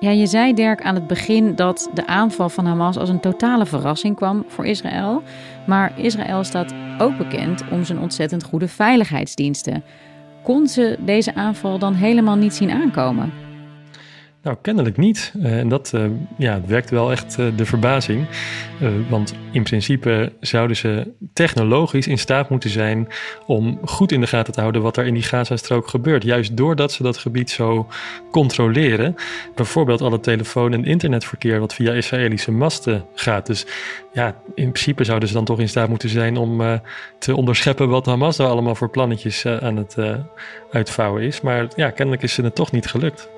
Ja, 0.00 0.10
je 0.10 0.26
zei 0.26 0.54
Dirk 0.54 0.82
aan 0.82 0.94
het 0.94 1.06
begin 1.06 1.54
dat 1.54 1.90
de 1.94 2.06
aanval 2.06 2.48
van 2.48 2.66
Hamas 2.66 2.96
als 2.96 3.08
een 3.08 3.20
totale 3.20 3.66
verrassing 3.66 4.16
kwam 4.16 4.44
voor 4.48 4.66
Israël. 4.66 5.22
Maar 5.66 5.92
Israël 5.96 6.44
staat 6.44 6.74
ook 6.98 7.18
bekend 7.18 7.62
om 7.70 7.84
zijn 7.84 7.98
ontzettend 7.98 8.44
goede 8.44 8.68
veiligheidsdiensten 8.68 9.82
kon 10.42 10.66
ze 10.66 10.96
deze 11.00 11.34
aanval 11.34 11.78
dan 11.78 11.94
helemaal 11.94 12.36
niet 12.36 12.54
zien 12.54 12.70
aankomen? 12.70 13.41
Nou, 14.42 14.56
kennelijk 14.62 14.96
niet. 14.96 15.32
Uh, 15.36 15.58
en 15.58 15.68
dat 15.68 15.92
uh, 15.94 16.04
ja, 16.36 16.60
werkt 16.66 16.90
wel 16.90 17.10
echt 17.10 17.38
uh, 17.38 17.46
de 17.56 17.66
verbazing. 17.66 18.26
want 19.08 19.34
in 19.52 19.62
principe 19.62 20.32
zouden 20.40 20.76
ze 20.76 21.12
technologisch 21.32 22.06
in 22.06 22.18
staat 22.18 22.50
moeten 22.50 22.70
zijn 22.70 23.08
om 23.46 23.78
goed 23.84 24.12
in 24.12 24.20
de 24.20 24.26
gaten 24.26 24.52
te 24.52 24.60
houden 24.60 24.82
wat 24.82 24.96
er 24.96 25.06
in 25.06 25.14
die 25.14 25.22
Gazastrook 25.22 25.88
gebeurt. 25.88 26.22
Juist 26.22 26.56
doordat 26.56 26.92
ze 26.92 27.02
dat 27.02 27.16
gebied 27.16 27.50
zo 27.50 27.88
controleren. 28.30 29.14
Bijvoorbeeld 29.54 30.00
al 30.00 30.12
het 30.12 30.22
telefoon- 30.22 30.72
en 30.72 30.84
internetverkeer 30.84 31.60
wat 31.60 31.74
via 31.74 31.92
Israëlische 31.92 32.52
masten 32.52 33.04
gaat. 33.14 33.46
Dus 33.46 33.66
ja, 34.12 34.26
in 34.54 34.70
principe 34.70 35.04
zouden 35.04 35.28
ze 35.28 35.34
dan 35.34 35.44
toch 35.44 35.60
in 35.60 35.68
staat 35.68 35.88
moeten 35.88 36.08
zijn 36.08 36.36
om 36.36 36.80
te 37.18 37.36
onderscheppen 37.36 37.88
wat 37.88 38.06
Hamas 38.06 38.36
daar 38.36 38.48
allemaal 38.48 38.74
voor 38.74 38.90
plannetjes 38.90 39.46
aan 39.46 39.76
het 39.76 39.96
uitvouwen 40.70 41.22
is. 41.22 41.40
Maar 41.40 41.68
ja, 41.76 41.90
kennelijk 41.90 42.22
is 42.22 42.36
het 42.36 42.54
toch 42.54 42.72
niet 42.72 42.86
gelukt. 42.86 43.28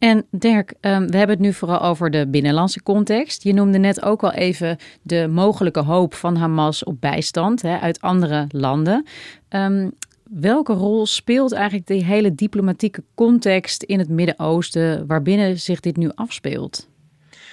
En 0.00 0.26
Dirk, 0.30 0.74
um, 0.80 1.10
we 1.10 1.16
hebben 1.16 1.36
het 1.36 1.44
nu 1.44 1.52
vooral 1.52 1.80
over 1.80 2.10
de 2.10 2.28
binnenlandse 2.28 2.82
context. 2.82 3.42
Je 3.42 3.52
noemde 3.52 3.78
net 3.78 4.02
ook 4.02 4.22
al 4.22 4.32
even 4.32 4.76
de 5.02 5.28
mogelijke 5.30 5.80
hoop 5.80 6.14
van 6.14 6.36
Hamas 6.36 6.84
op 6.84 7.00
bijstand 7.00 7.64
uit 7.64 8.00
andere 8.00 8.46
landen. 8.48 9.06
Um, 9.48 9.92
welke 10.30 10.72
rol 10.72 11.06
speelt 11.06 11.52
eigenlijk 11.52 11.86
die 11.86 12.04
hele 12.04 12.34
diplomatieke 12.34 13.04
context 13.14 13.82
in 13.82 13.98
het 13.98 14.08
Midden-Oosten 14.08 15.06
waarbinnen 15.06 15.60
zich 15.60 15.80
dit 15.80 15.96
nu 15.96 16.10
afspeelt? 16.14 16.89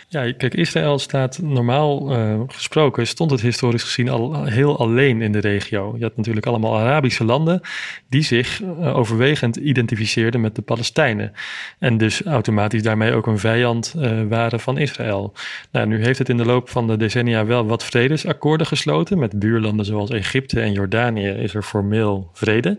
Ja, 0.09 0.31
kijk, 0.31 0.53
Israël 0.53 0.99
staat 0.99 1.39
normaal 1.41 2.11
uh, 2.11 2.41
gesproken, 2.47 3.07
stond 3.07 3.31
het 3.31 3.41
historisch 3.41 3.83
gezien 3.83 4.09
al 4.09 4.43
heel 4.43 4.77
alleen 4.77 5.21
in 5.21 5.31
de 5.31 5.39
regio. 5.39 5.95
Je 5.97 6.03
had 6.03 6.17
natuurlijk 6.17 6.45
allemaal 6.45 6.77
Arabische 6.77 7.23
landen 7.23 7.61
die 8.09 8.23
zich 8.23 8.61
uh, 8.61 8.97
overwegend 8.97 9.55
identificeerden 9.55 10.41
met 10.41 10.55
de 10.55 10.61
Palestijnen. 10.61 11.33
En 11.79 11.97
dus 11.97 12.23
automatisch 12.23 12.83
daarmee 12.83 13.13
ook 13.13 13.27
een 13.27 13.39
vijand 13.39 13.95
uh, 13.97 14.21
waren 14.29 14.59
van 14.59 14.77
Israël. 14.77 15.33
Nou, 15.71 15.87
nu 15.87 16.03
heeft 16.03 16.19
het 16.19 16.29
in 16.29 16.37
de 16.37 16.45
loop 16.45 16.69
van 16.69 16.87
de 16.87 16.97
decennia 16.97 17.45
wel 17.45 17.65
wat 17.65 17.83
vredesakkoorden 17.83 18.67
gesloten. 18.67 19.19
Met 19.19 19.39
buurlanden 19.39 19.85
zoals 19.85 20.09
Egypte 20.09 20.61
en 20.61 20.71
Jordanië 20.71 21.29
is 21.29 21.53
er 21.53 21.63
formeel 21.63 22.29
vrede. 22.33 22.77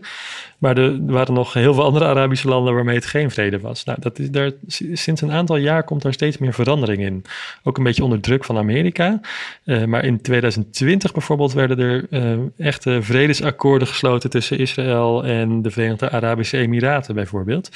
Maar 0.59 0.77
er 0.77 1.05
waren 1.05 1.33
nog 1.33 1.53
heel 1.53 1.73
veel 1.73 1.83
andere 1.83 2.05
Arabische 2.05 2.47
landen 2.47 2.73
waarmee 2.73 2.95
het 2.95 3.05
geen 3.05 3.31
vrede 3.31 3.59
was. 3.59 3.83
Nou, 3.83 4.01
dat 4.01 4.19
is 4.19 4.31
daar, 4.31 4.51
sinds 4.93 5.21
een 5.21 5.31
aantal 5.31 5.55
jaar 5.55 5.83
komt 5.83 6.01
daar 6.01 6.13
steeds 6.13 6.37
meer 6.37 6.53
verandering 6.53 7.01
in. 7.01 7.23
Ook 7.63 7.77
een 7.77 7.83
beetje 7.83 8.03
onder 8.03 8.19
druk 8.19 8.43
van 8.43 8.57
Amerika. 8.57 9.19
Uh, 9.65 9.83
maar 9.83 10.05
in 10.05 10.21
2020 10.21 11.11
bijvoorbeeld 11.11 11.53
werden 11.53 11.79
er 11.79 12.05
uh, 12.09 12.37
echte 12.57 13.01
vredesakkoorden 13.01 13.87
gesloten 13.87 14.29
tussen 14.29 14.57
Israël 14.57 15.23
en 15.25 15.61
de 15.61 15.71
Verenigde 15.71 16.09
Arabische 16.09 16.57
Emiraten 16.57 17.15
bijvoorbeeld. 17.15 17.69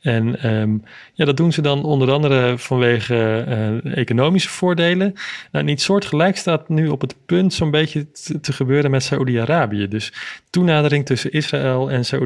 En 0.00 0.50
um, 0.50 0.82
ja, 1.12 1.24
dat 1.24 1.36
doen 1.36 1.52
ze 1.52 1.62
dan 1.62 1.84
onder 1.84 2.10
andere 2.10 2.58
vanwege 2.58 3.44
uh, 3.84 3.96
economische 3.96 4.48
voordelen. 4.48 5.14
Nou, 5.52 5.64
niet 5.64 5.82
soortgelijk 5.82 6.36
staat 6.36 6.68
nu 6.68 6.88
op 6.88 7.00
het 7.00 7.14
punt 7.26 7.54
zo'n 7.54 7.70
beetje 7.70 8.10
te, 8.10 8.40
te 8.40 8.52
gebeuren 8.52 8.90
met 8.90 9.02
Saoedi-Arabië. 9.02 9.88
Dus 9.88 10.12
toenadering 10.50 11.06
tussen 11.06 11.32
Israël 11.32 11.90
en 11.90 12.04
Saoedi-Arabië. 12.04 12.22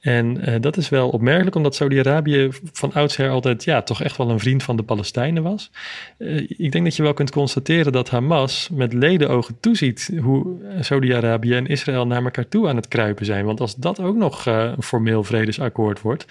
En 0.00 0.48
uh, 0.48 0.54
dat 0.60 0.76
is 0.76 0.88
wel 0.88 1.08
opmerkelijk, 1.08 1.56
omdat 1.56 1.74
Saudi-Arabië 1.74 2.48
van 2.72 2.92
oudsher 2.92 3.30
altijd 3.30 3.64
ja, 3.64 3.82
toch 3.82 4.02
echt 4.02 4.16
wel 4.16 4.30
een 4.30 4.38
vriend 4.38 4.62
van 4.62 4.76
de 4.76 4.82
Palestijnen 4.82 5.42
was. 5.42 5.70
Uh, 6.18 6.36
ik 6.48 6.72
denk 6.72 6.84
dat 6.84 6.96
je 6.96 7.02
wel 7.02 7.14
kunt 7.14 7.30
constateren 7.30 7.92
dat 7.92 8.10
Hamas 8.10 8.68
met 8.72 8.92
ledenogen 8.92 9.60
toeziet 9.60 10.10
hoe 10.22 10.56
Saudi-Arabië 10.80 11.54
en 11.54 11.66
Israël 11.66 12.06
naar 12.06 12.24
elkaar 12.24 12.48
toe 12.48 12.68
aan 12.68 12.76
het 12.76 12.88
kruipen 12.88 13.26
zijn. 13.26 13.44
Want 13.44 13.60
als 13.60 13.74
dat 13.74 14.00
ook 14.00 14.16
nog 14.16 14.46
een 14.46 14.82
formeel 14.82 15.24
vredesakkoord 15.24 16.00
wordt, 16.00 16.26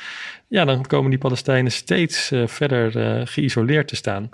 ja, 0.47 0.65
dan 0.65 0.85
komen 0.85 1.09
die 1.09 1.19
Palestijnen 1.19 1.71
steeds 1.71 2.31
verder 2.45 3.27
geïsoleerd 3.27 3.87
te 3.87 3.95
staan. 3.95 4.29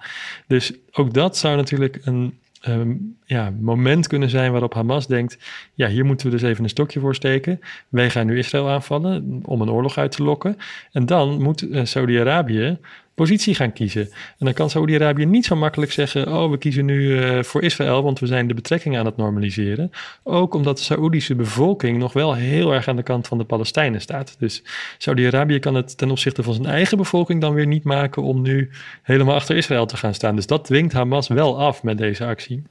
Dus 0.48 0.74
ook 0.92 1.14
dat 1.14 1.38
zou 1.38 1.56
natuurlijk 1.56 2.00
een 2.04 2.40
um, 2.68 3.18
ja, 3.26 3.54
moment 3.60 4.08
kunnen 4.08 4.30
zijn 4.30 4.52
waarop 4.52 4.74
Hamas 4.74 5.08
denkt: 5.08 5.38
ja, 5.74 5.88
hier 5.88 6.06
moeten 6.06 6.26
we 6.26 6.38
dus 6.38 6.50
even 6.50 6.64
een 6.64 6.70
stokje 6.70 7.00
voor 7.00 7.16
steken. 7.16 7.60
Wij 7.90 8.10
gaan 8.10 8.26
nu 8.26 8.38
Israël 8.38 8.70
aanvallen 8.70 9.40
om 9.46 9.62
een 9.62 9.72
oorlog 9.72 9.98
uit 9.98 10.12
te 10.12 10.24
lokken. 10.24 10.58
En 10.92 11.06
dan 11.06 11.42
moet 11.42 11.62
uh, 11.62 11.86
Saudi-Arabië 11.86 12.78
positie 13.20 13.56
gaan 13.56 13.74
kiezen. 13.74 14.02
En 14.12 14.46
dan 14.46 14.54
kan 14.54 14.70
Saudi-Arabië 14.70 15.26
niet 15.26 15.46
zo 15.46 15.56
makkelijk 15.56 15.92
zeggen: 15.92 16.28
Oh, 16.28 16.50
we 16.50 16.58
kiezen 16.58 16.86
nu 16.86 17.00
uh, 17.00 17.44
voor 17.44 17.64
Israël, 17.64 18.04
want 18.04 18.20
we 18.20 18.28
zijn 18.28 18.48
de 18.48 18.54
betrekkingen 18.54 19.00
aan 19.00 19.06
het 19.06 19.18
normaliseren. 19.18 19.92
Ook 20.24 20.54
omdat 20.54 20.78
de 20.78 20.84
Saoedische 20.84 21.36
bevolking 21.36 21.98
nog 21.98 22.14
wel 22.14 22.34
heel 22.34 22.74
erg 22.74 22.88
aan 22.88 22.96
de 22.96 23.04
kant 23.04 23.28
van 23.28 23.38
de 23.38 23.44
Palestijnen 23.44 24.02
staat. 24.02 24.36
Dus 24.40 24.64
Saudi-Arabië 24.98 25.60
kan 25.60 25.76
het 25.76 25.98
ten 25.98 26.12
opzichte 26.12 26.44
van 26.44 26.54
zijn 26.54 26.68
eigen 26.68 26.98
bevolking 26.98 27.42
dan 27.42 27.54
weer 27.54 27.68
niet 27.68 27.84
maken 27.84 28.24
om 28.24 28.42
nu 28.42 28.70
helemaal 29.04 29.36
achter 29.36 29.56
Israël 29.56 29.86
te 29.86 29.98
gaan 29.98 30.14
staan. 30.14 30.36
Dus 30.36 30.48
dat 30.48 30.66
dwingt 30.66 30.94
Hamas 30.94 31.28
wel 31.28 31.60
af 31.60 31.84
met 31.84 31.98
deze 31.98 32.26
actie. 32.26 32.64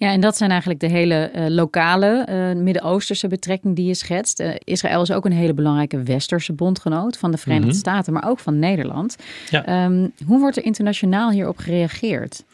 Ja, 0.00 0.10
en 0.10 0.20
dat 0.20 0.36
zijn 0.36 0.50
eigenlijk 0.50 0.80
de 0.80 0.88
hele 0.88 1.30
uh, 1.34 1.46
lokale 1.48 2.26
uh, 2.30 2.62
Midden-Oosterse 2.62 3.28
betrekking 3.28 3.76
die 3.76 3.86
je 3.86 3.94
schetst. 3.94 4.40
Uh, 4.40 4.50
Israël 4.64 5.02
is 5.02 5.12
ook 5.12 5.24
een 5.24 5.32
hele 5.32 5.54
belangrijke 5.54 6.02
westerse 6.02 6.52
bondgenoot 6.52 7.18
van 7.18 7.30
de 7.30 7.36
Verenigde 7.36 7.66
mm 7.66 7.72
-hmm. 7.72 7.80
Staten, 7.80 8.12
maar 8.12 8.28
ook 8.28 8.38
van 8.38 8.58
Nederland. 8.58 9.16
Ja. 9.50 9.84
Um, 9.84 10.12
hoe 10.26 10.38
wordt 10.38 10.56
er 10.56 10.64
internationaal 10.64 11.30
hierop 11.30 11.58
gereageerd? 11.58 12.44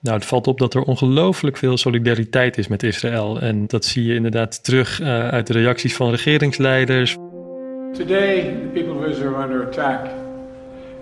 Nou, 0.00 0.16
het 0.16 0.26
valt 0.26 0.46
op 0.46 0.58
dat 0.58 0.74
er 0.74 0.82
ongelooflijk 0.82 1.56
veel 1.56 1.76
solidariteit 1.76 2.58
is 2.58 2.68
met 2.68 2.82
Israël. 2.82 3.40
En 3.40 3.66
dat 3.66 3.84
zie 3.84 4.04
je 4.04 4.14
inderdaad 4.14 4.64
terug 4.64 5.00
uit 5.02 5.46
de 5.46 5.52
reacties 5.52 5.96
van 5.96 6.10
regeringsleiders. 6.10 7.16
Today, 7.92 8.40
the 8.40 8.70
people 8.72 8.92
of 8.92 9.06
Israel 9.06 9.34
are 9.34 9.44
under 9.44 9.66
attack. 9.66 10.06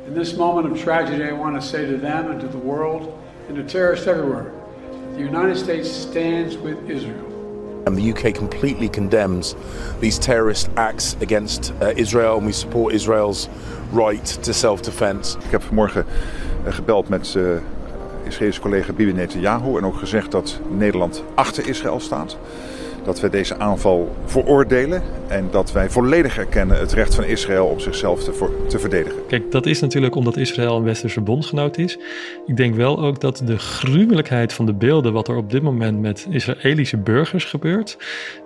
In 0.07 0.15
this 0.15 0.35
moment 0.37 0.71
of 0.71 0.83
tragedy, 0.83 1.23
I 1.23 1.33
want 1.33 1.61
to 1.61 1.67
say 1.67 1.85
to 1.85 2.01
them 2.01 2.31
and 2.31 2.41
to 2.41 2.49
the 2.49 2.65
world 2.65 3.09
and 3.49 3.57
to 3.57 3.65
terrorists 3.65 4.07
everywhere. 4.07 4.63
The 5.15 5.21
United 5.21 5.57
States 5.57 5.89
stands 5.89 6.57
with 6.57 6.91
Israel. 6.91 7.25
And 7.87 7.97
the 7.97 8.11
UK 8.13 8.35
completely 8.35 8.89
condemns 8.89 9.55
these 10.01 10.19
terrorist 10.19 10.69
acts 10.77 11.17
against 11.21 11.73
uh, 11.81 11.93
Israel 11.97 12.37
and 12.37 12.47
we 12.47 12.53
support 12.53 12.93
Israel's 12.93 13.49
right 13.93 14.25
to 14.43 14.53
self-defense. 14.53 15.37
Ik 15.45 15.51
heb 15.51 15.63
vanmorgen 15.63 16.05
uh, 16.67 16.73
gebeld 16.73 17.09
met 17.09 17.35
uh, 17.37 17.57
Israëlische 18.25 18.61
collega 18.61 18.93
Bibi 18.93 19.13
Netanyahu 19.13 19.77
en 19.77 19.85
ook 19.85 19.97
gezegd 19.97 20.31
dat 20.31 20.61
Nederland 20.69 21.23
achter 21.35 21.69
Israël 21.69 22.01
staat. 22.01 22.37
Dat 23.05 23.21
wij 23.21 23.31
deze 23.31 23.59
aanval 23.59 24.17
veroordelen 24.25 25.03
en 25.27 25.49
dat 25.51 25.73
wij 25.73 25.91
volledig 25.91 26.39
erkennen 26.39 26.79
het 26.79 26.93
recht 26.93 27.15
van 27.15 27.25
Israël 27.25 27.67
om 27.67 27.81
zichzelf 27.81 28.25
te, 28.69 28.79
verdedigen. 28.79 29.27
Kijk, 29.29 29.51
dat 29.51 29.67
is 29.67 29.81
natuurlijk 29.81 30.15
omdat 30.15 30.37
Israël 30.37 30.77
een 30.77 30.83
westerse 30.83 31.21
bondgenoot 31.21 31.79
is. 31.79 31.99
Ik 32.47 32.57
denk 32.57 32.75
wel 32.75 32.99
ook 32.99 33.21
dat 33.21 33.43
de 33.45 33.59
gruwelijkheid 33.59 34.53
van 34.53 34.67
de 34.67 34.75
beelden, 34.75 35.13
wat 35.13 35.29
er 35.29 35.37
op 35.37 35.51
dit 35.51 35.63
moment 35.63 36.01
met 36.01 36.27
Israëlische 36.31 36.97
burgers 36.97 37.45
gebeurt, 37.45 37.97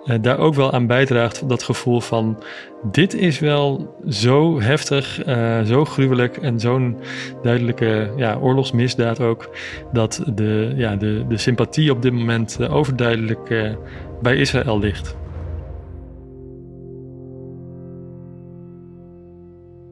eh, 0.05 0.15
daar 0.21 0.37
ook 0.37 0.53
wel 0.53 0.71
aan 0.71 0.87
bijdraagt 0.87 1.49
dat 1.49 1.63
gevoel 1.63 2.01
van 2.01 2.37
dit 2.83 3.13
is 3.13 3.39
wel 3.39 3.95
zo 4.09 4.61
heftig, 4.61 5.27
uh, 5.27 5.61
zo 5.61 5.85
gruwelijk 5.85 6.37
en 6.37 6.59
zo'n 6.59 6.97
duidelijke 7.41 8.11
ja, 8.15 8.37
oorlogsmisdaad 8.41 9.19
ook, 9.19 9.49
dat 9.93 10.23
de, 10.33 10.73
ja, 10.75 10.95
de, 10.95 11.25
de 11.27 11.37
sympathie 11.37 11.91
op 11.91 12.01
dit 12.01 12.13
moment 12.13 12.69
overduidelijk 12.69 13.49
uh, 13.49 13.71
bij 14.21 14.35
Israël 14.35 14.79
ligt. 14.79 15.17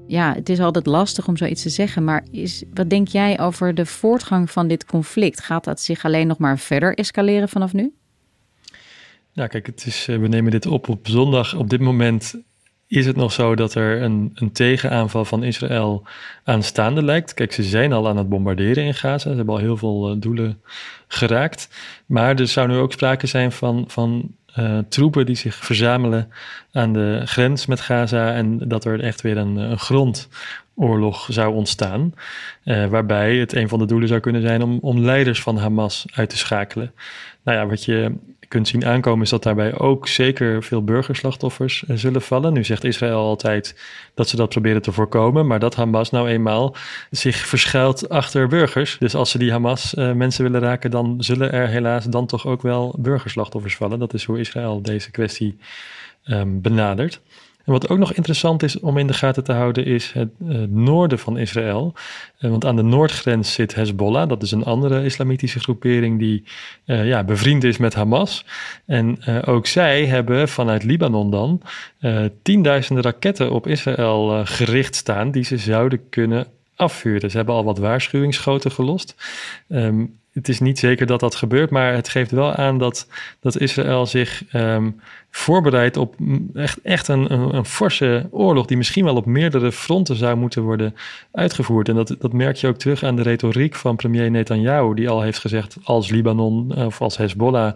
Ja, 0.08 0.34
het 0.34 0.50
is 0.50 0.60
altijd 0.60 0.86
lastig 0.86 1.28
om 1.28 1.38
zoiets 1.38 1.62
te 1.62 1.70
zeggen, 1.70 2.04
maar 2.04 2.26
is, 2.32 2.64
wat 2.74 2.90
denk 2.90 3.08
jij 3.08 3.40
over 3.40 3.76
de 3.76 3.86
voortgang 3.86 4.52
van 4.52 4.68
dit 4.68 4.86
conflict? 4.86 5.42
Gaat 5.42 5.64
dat 5.64 5.82
zich 5.82 6.06
alleen 6.06 6.28
nog 6.28 6.38
maar 6.38 6.60
verder 6.60 6.96
escaleren 6.96 7.50
vanaf 7.50 7.74
nu? 7.74 7.94
Ja, 9.32 9.48
kijk, 9.48 9.66
het 9.66 9.86
is, 9.86 10.06
we 10.06 10.28
nemen 10.28 10.52
dit 10.52 10.66
op 10.66 10.90
op 10.90 11.08
zondag. 11.08 11.56
Op 11.56 11.70
dit 11.70 11.80
moment 11.80 12.42
is 12.88 13.06
het 13.06 13.16
nog 13.16 13.32
zo 13.32 13.56
dat 13.56 13.74
er 13.74 14.02
een, 14.02 14.32
een 14.34 14.52
tegenaanval 14.52 15.26
van 15.26 15.44
Israël 15.44 16.04
aanstaande 16.44 17.04
lijkt. 17.04 17.34
Kijk, 17.34 17.54
ze 17.54 17.64
zijn 17.64 17.94
al 17.94 18.08
aan 18.08 18.18
het 18.18 18.30
bombarderen 18.30 18.84
in 18.84 18.94
Gaza. 18.94 19.30
Ze 19.30 19.36
hebben 19.36 19.56
al 19.56 19.62
heel 19.62 19.78
veel 19.78 20.12
uh, 20.12 20.22
doelen 20.22 20.62
geraakt. 21.08 21.70
Maar 22.06 22.40
er 22.40 22.48
zou 22.48 22.68
nu 22.68 22.76
ook 22.76 22.92
sprake 22.92 23.28
zijn 23.28 23.52
van, 23.52 23.84
van 23.88 24.36
uh, 24.60 24.80
troepen 24.90 25.26
die 25.26 25.36
zich 25.36 25.56
verzamelen 25.56 26.32
aan 26.72 26.94
de 26.94 27.22
grens 27.26 27.66
met 27.66 27.82
Gaza. 27.82 28.34
En 28.34 28.58
dat 28.58 28.86
er 28.86 29.00
echt 29.00 29.22
weer 29.22 29.38
een, 29.38 29.56
een 29.56 29.80
grondoorlog 30.78 31.28
zou 31.30 31.54
ontstaan. 31.54 32.14
Uh, 32.66 32.86
waarbij 32.86 33.36
het 33.36 33.54
een 33.54 33.70
van 33.70 33.80
de 33.80 33.86
doelen 33.86 34.08
zou 34.08 34.20
kunnen 34.20 34.42
zijn 34.42 34.62
om, 34.62 34.78
om 34.82 35.00
leiders 35.00 35.42
van 35.42 35.58
Hamas 35.58 36.06
uit 36.14 36.30
te 36.30 36.38
schakelen. 36.38 36.92
Nou 37.44 37.58
ja, 37.58 37.68
wat 37.68 37.86
je 37.86 38.16
kunt 38.48 38.68
zien 38.68 38.86
aankomen 38.86 39.24
is 39.24 39.30
dat 39.30 39.44
daarbij 39.44 39.80
ook 39.80 40.08
zeker 40.08 40.64
veel 40.64 40.84
burgerslachtoffers 40.84 41.84
uh, 41.88 41.98
zullen 41.98 42.22
vallen. 42.22 42.54
Nu 42.54 42.64
zegt 42.64 42.84
Israël 42.84 43.18
altijd 43.20 43.76
dat 44.14 44.30
ze 44.30 44.36
dat 44.36 44.50
proberen 44.50 44.82
te 44.82 44.92
voorkomen, 44.92 45.48
maar 45.48 45.60
dat 45.60 45.76
Hamas 45.76 46.10
nou 46.10 46.28
eenmaal 46.30 46.76
zich 47.12 47.36
verschuilt 47.36 48.10
achter 48.10 48.48
burgers. 48.48 48.98
Dus 49.00 49.16
als 49.16 49.32
ze 49.32 49.38
die 49.38 49.52
Hamas 49.52 49.94
uh, 49.94 50.12
mensen 50.14 50.44
willen 50.44 50.62
raken, 50.62 50.92
dan 50.92 51.16
zullen 51.20 51.52
er 51.52 51.68
helaas 51.68 52.06
dan 52.06 52.26
toch 52.26 52.46
ook 52.46 52.62
wel 52.62 52.96
burgerslachtoffers 53.00 53.76
vallen. 53.76 54.00
Dat 54.00 54.14
is 54.14 54.24
hoe 54.24 54.40
Israël 54.40 54.82
deze 54.82 55.12
kwestie 55.12 55.58
um, 56.26 56.62
benadert. 56.62 57.22
En 57.68 57.74
wat 57.74 57.90
ook 57.90 57.98
nog 57.98 58.14
interessant 58.14 58.64
is 58.64 58.80
om 58.80 58.98
in 58.98 59.08
de 59.08 59.14
gaten 59.14 59.44
te 59.44 59.52
houden 59.52 59.86
is 59.86 60.12
het 60.12 60.30
uh, 60.42 60.58
noorden 60.70 61.20
van 61.20 61.38
Israël. 61.38 61.94
Uh, 62.40 62.50
want 62.50 62.66
aan 62.66 62.76
de 62.76 62.82
noordgrens 62.82 63.54
zit 63.54 63.76
Hezbollah. 63.76 64.30
Dat 64.30 64.44
is 64.44 64.52
een 64.52 64.64
andere 64.64 65.04
islamitische 65.04 65.60
groepering 65.60 66.20
die 66.20 66.44
uh, 66.86 67.08
ja, 67.08 67.24
bevriend 67.24 67.64
is 67.64 67.78
met 67.78 67.94
Hamas. 67.94 68.46
En 68.86 69.26
ook 69.46 69.68
zij 69.68 70.06
hebben 70.06 70.50
vanuit 70.50 70.84
Libanon 70.84 71.32
dan 71.32 71.62
tienduizenden 72.42 73.04
raketten 73.04 73.52
op 73.52 73.68
Israël 73.68 74.46
gericht 74.46 74.96
staan 74.96 75.32
die 75.32 75.44
ze 75.44 75.58
zouden 75.58 76.10
kunnen 76.10 76.48
afvuren. 76.76 77.30
Ze 77.30 77.38
hebben 77.38 77.56
al 77.56 77.64
wat 77.64 77.78
waarschuwingsschoten 77.78 78.72
gelost. 78.72 79.16
Um, 79.70 80.18
het 80.38 80.50
is 80.50 80.60
niet 80.60 80.80
zeker 80.80 81.06
dat 81.06 81.20
dat 81.20 81.36
gebeurt, 81.36 81.70
maar 81.70 81.94
het 81.94 82.10
geeft 82.10 82.32
wel 82.32 82.54
aan 82.54 82.78
dat, 82.78 83.08
dat 83.40 83.60
Israël 83.60 84.06
zich 84.06 84.44
um, 84.54 85.00
voorbereidt 85.32 85.98
op 85.98 86.16
echt, 86.54 86.82
echt 86.82 87.08
een, 87.08 87.34
een, 87.34 87.56
een, 87.56 87.66
forse 87.66 88.28
oorlog, 88.32 88.66
die 88.66 88.78
misschien 88.78 89.04
wel 89.04 89.16
op 89.16 89.26
meerdere 89.26 89.72
fronten 89.72 90.16
zou 90.16 90.38
moeten 90.38 90.62
worden 90.62 90.96
uitgevoerd. 91.32 91.90
En 91.90 91.96
dat, 91.96 92.16
dat 92.20 92.34
merk 92.34 92.56
je 92.56 92.68
ook 92.68 92.78
terug 92.78 93.04
aan 93.04 93.16
de 93.16 93.22
retoriek 93.22 93.76
van 93.76 93.96
premier 93.96 94.32
Netanyahu, 94.32 94.94
die 94.94 95.10
al 95.10 95.22
heeft 95.22 95.40
gezegd: 95.40 95.78
als 95.84 96.10
Libanon 96.10 96.76
of 96.76 97.02
als 97.02 97.18
Hezbollah 97.18 97.74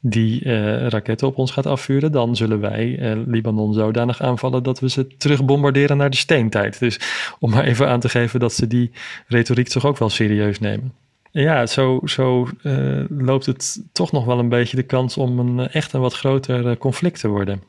die 0.00 0.44
uh, 0.44 0.86
raketten 0.86 1.26
op 1.26 1.36
ons 1.36 1.50
gaat 1.50 1.66
afvuren, 1.66 2.12
dan 2.12 2.36
zullen 2.36 2.60
wij 2.60 2.98
uh, 2.98 3.22
Libanon 3.26 3.74
zodanig 3.74 4.22
aanvallen 4.22 4.62
dat 4.62 4.80
we 4.80 4.88
ze 4.88 5.06
terug 5.16 5.44
bombarderen 5.44 5.96
naar 5.96 6.10
de 6.10 6.16
steentijd. 6.16 6.78
Dus 6.78 7.00
om 7.38 7.50
maar 7.50 7.64
even 7.64 7.88
aan 7.88 8.00
te 8.00 8.08
geven 8.08 8.40
dat 8.40 8.52
ze 8.52 8.66
die 8.66 8.90
retoriek 9.26 9.68
toch 9.68 9.86
ook 9.86 9.98
wel 9.98 10.08
serieus 10.08 10.58
nemen. 10.58 10.92
Ja, 11.32 11.66
zo, 11.66 12.00
zo 12.04 12.48
uh, 12.62 13.04
loopt 13.08 13.46
het 13.46 13.82
toch 13.92 14.12
nog 14.12 14.24
wel 14.24 14.38
een 14.38 14.48
beetje 14.48 14.76
de 14.76 14.82
kans 14.82 15.16
om 15.16 15.38
een 15.38 15.68
echt 15.68 15.92
een 15.92 16.00
wat 16.00 16.14
groter 16.14 16.66
uh, 16.66 16.76
conflict 16.76 17.20
te 17.20 17.28
worden. 17.28 17.62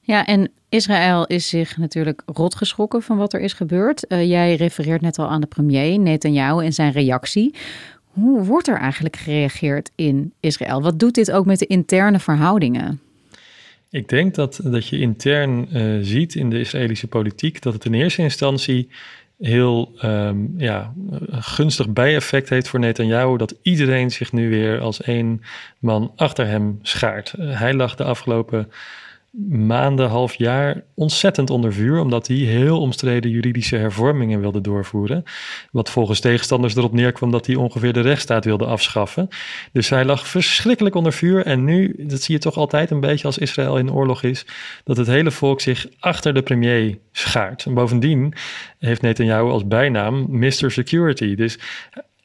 Ja, 0.00 0.26
en 0.26 0.50
Israël 0.68 1.26
is 1.26 1.48
zich 1.48 1.76
natuurlijk 1.76 2.22
rot 2.26 2.54
geschrokken 2.54 3.02
van 3.02 3.16
wat 3.16 3.32
er 3.32 3.40
is 3.40 3.52
gebeurd. 3.52 4.04
Uh, 4.08 4.28
jij 4.28 4.54
refereert 4.54 5.00
net 5.00 5.18
al 5.18 5.28
aan 5.28 5.40
de 5.40 5.46
premier 5.46 5.98
Netanyahu 5.98 6.64
en 6.64 6.72
zijn 6.72 6.92
reactie. 6.92 7.54
Hoe 8.04 8.44
wordt 8.44 8.68
er 8.68 8.78
eigenlijk 8.78 9.16
gereageerd 9.16 9.90
in 9.94 10.32
Israël? 10.40 10.82
Wat 10.82 10.98
doet 10.98 11.14
dit 11.14 11.30
ook 11.32 11.46
met 11.46 11.58
de 11.58 11.66
interne 11.66 12.18
verhoudingen? 12.18 13.00
Ik 13.90 14.08
denk 14.08 14.34
dat, 14.34 14.60
dat 14.62 14.88
je 14.88 14.98
intern 14.98 15.68
ziet 16.04 16.34
in 16.34 16.50
de 16.50 16.60
Israëlische 16.60 17.06
politiek 17.06 17.62
dat 17.62 17.72
het 17.72 17.84
in 17.84 17.94
eerste 17.94 18.22
instantie 18.22 18.88
heel 19.38 19.92
um, 20.02 20.54
ja, 20.56 20.92
gunstig 21.30 21.88
bijeffect 21.88 22.48
heeft 22.48 22.68
voor 22.68 22.80
Netanyahu 22.80 23.36
dat 23.36 23.54
iedereen 23.62 24.10
zich 24.10 24.32
nu 24.32 24.48
weer 24.48 24.80
als 24.80 25.02
één 25.02 25.42
man 25.78 26.12
achter 26.16 26.46
hem 26.46 26.78
schaart. 26.82 27.34
Hij 27.38 27.74
lag 27.74 27.94
de 27.94 28.04
afgelopen 28.04 28.72
maanden, 29.48 30.08
half 30.08 30.34
jaar 30.34 30.82
ontzettend 30.94 31.50
onder 31.50 31.72
vuur, 31.72 32.00
omdat 32.00 32.26
hij 32.26 32.36
heel 32.36 32.80
omstreden 32.80 33.30
juridische 33.30 33.76
hervormingen 33.76 34.40
wilde 34.40 34.60
doorvoeren. 34.60 35.24
Wat 35.70 35.90
volgens 35.90 36.20
tegenstanders 36.20 36.76
erop 36.76 36.92
neerkwam 36.92 37.30
dat 37.30 37.46
hij 37.46 37.54
ongeveer 37.54 37.92
de 37.92 38.00
rechtsstaat 38.00 38.44
wilde 38.44 38.64
afschaffen. 38.64 39.28
Dus 39.72 39.88
hij 39.88 40.04
lag 40.04 40.26
verschrikkelijk 40.26 40.94
onder 40.94 41.12
vuur. 41.12 41.46
En 41.46 41.64
nu, 41.64 41.94
dat 41.98 42.22
zie 42.22 42.34
je 42.34 42.40
toch 42.40 42.56
altijd 42.56 42.90
een 42.90 43.00
beetje 43.00 43.26
als 43.26 43.38
Israël 43.38 43.78
in 43.78 43.92
oorlog 43.92 44.22
is, 44.22 44.46
dat 44.84 44.96
het 44.96 45.06
hele 45.06 45.30
volk 45.30 45.60
zich 45.60 45.86
achter 45.98 46.34
de 46.34 46.42
premier 46.42 46.98
schaart. 47.12 47.64
En 47.64 47.74
bovendien 47.74 48.34
heeft 48.78 49.02
Netanyahu 49.02 49.50
als 49.50 49.66
bijnaam 49.66 50.26
Mr. 50.30 50.70
Security. 50.70 51.34
Dus 51.34 51.58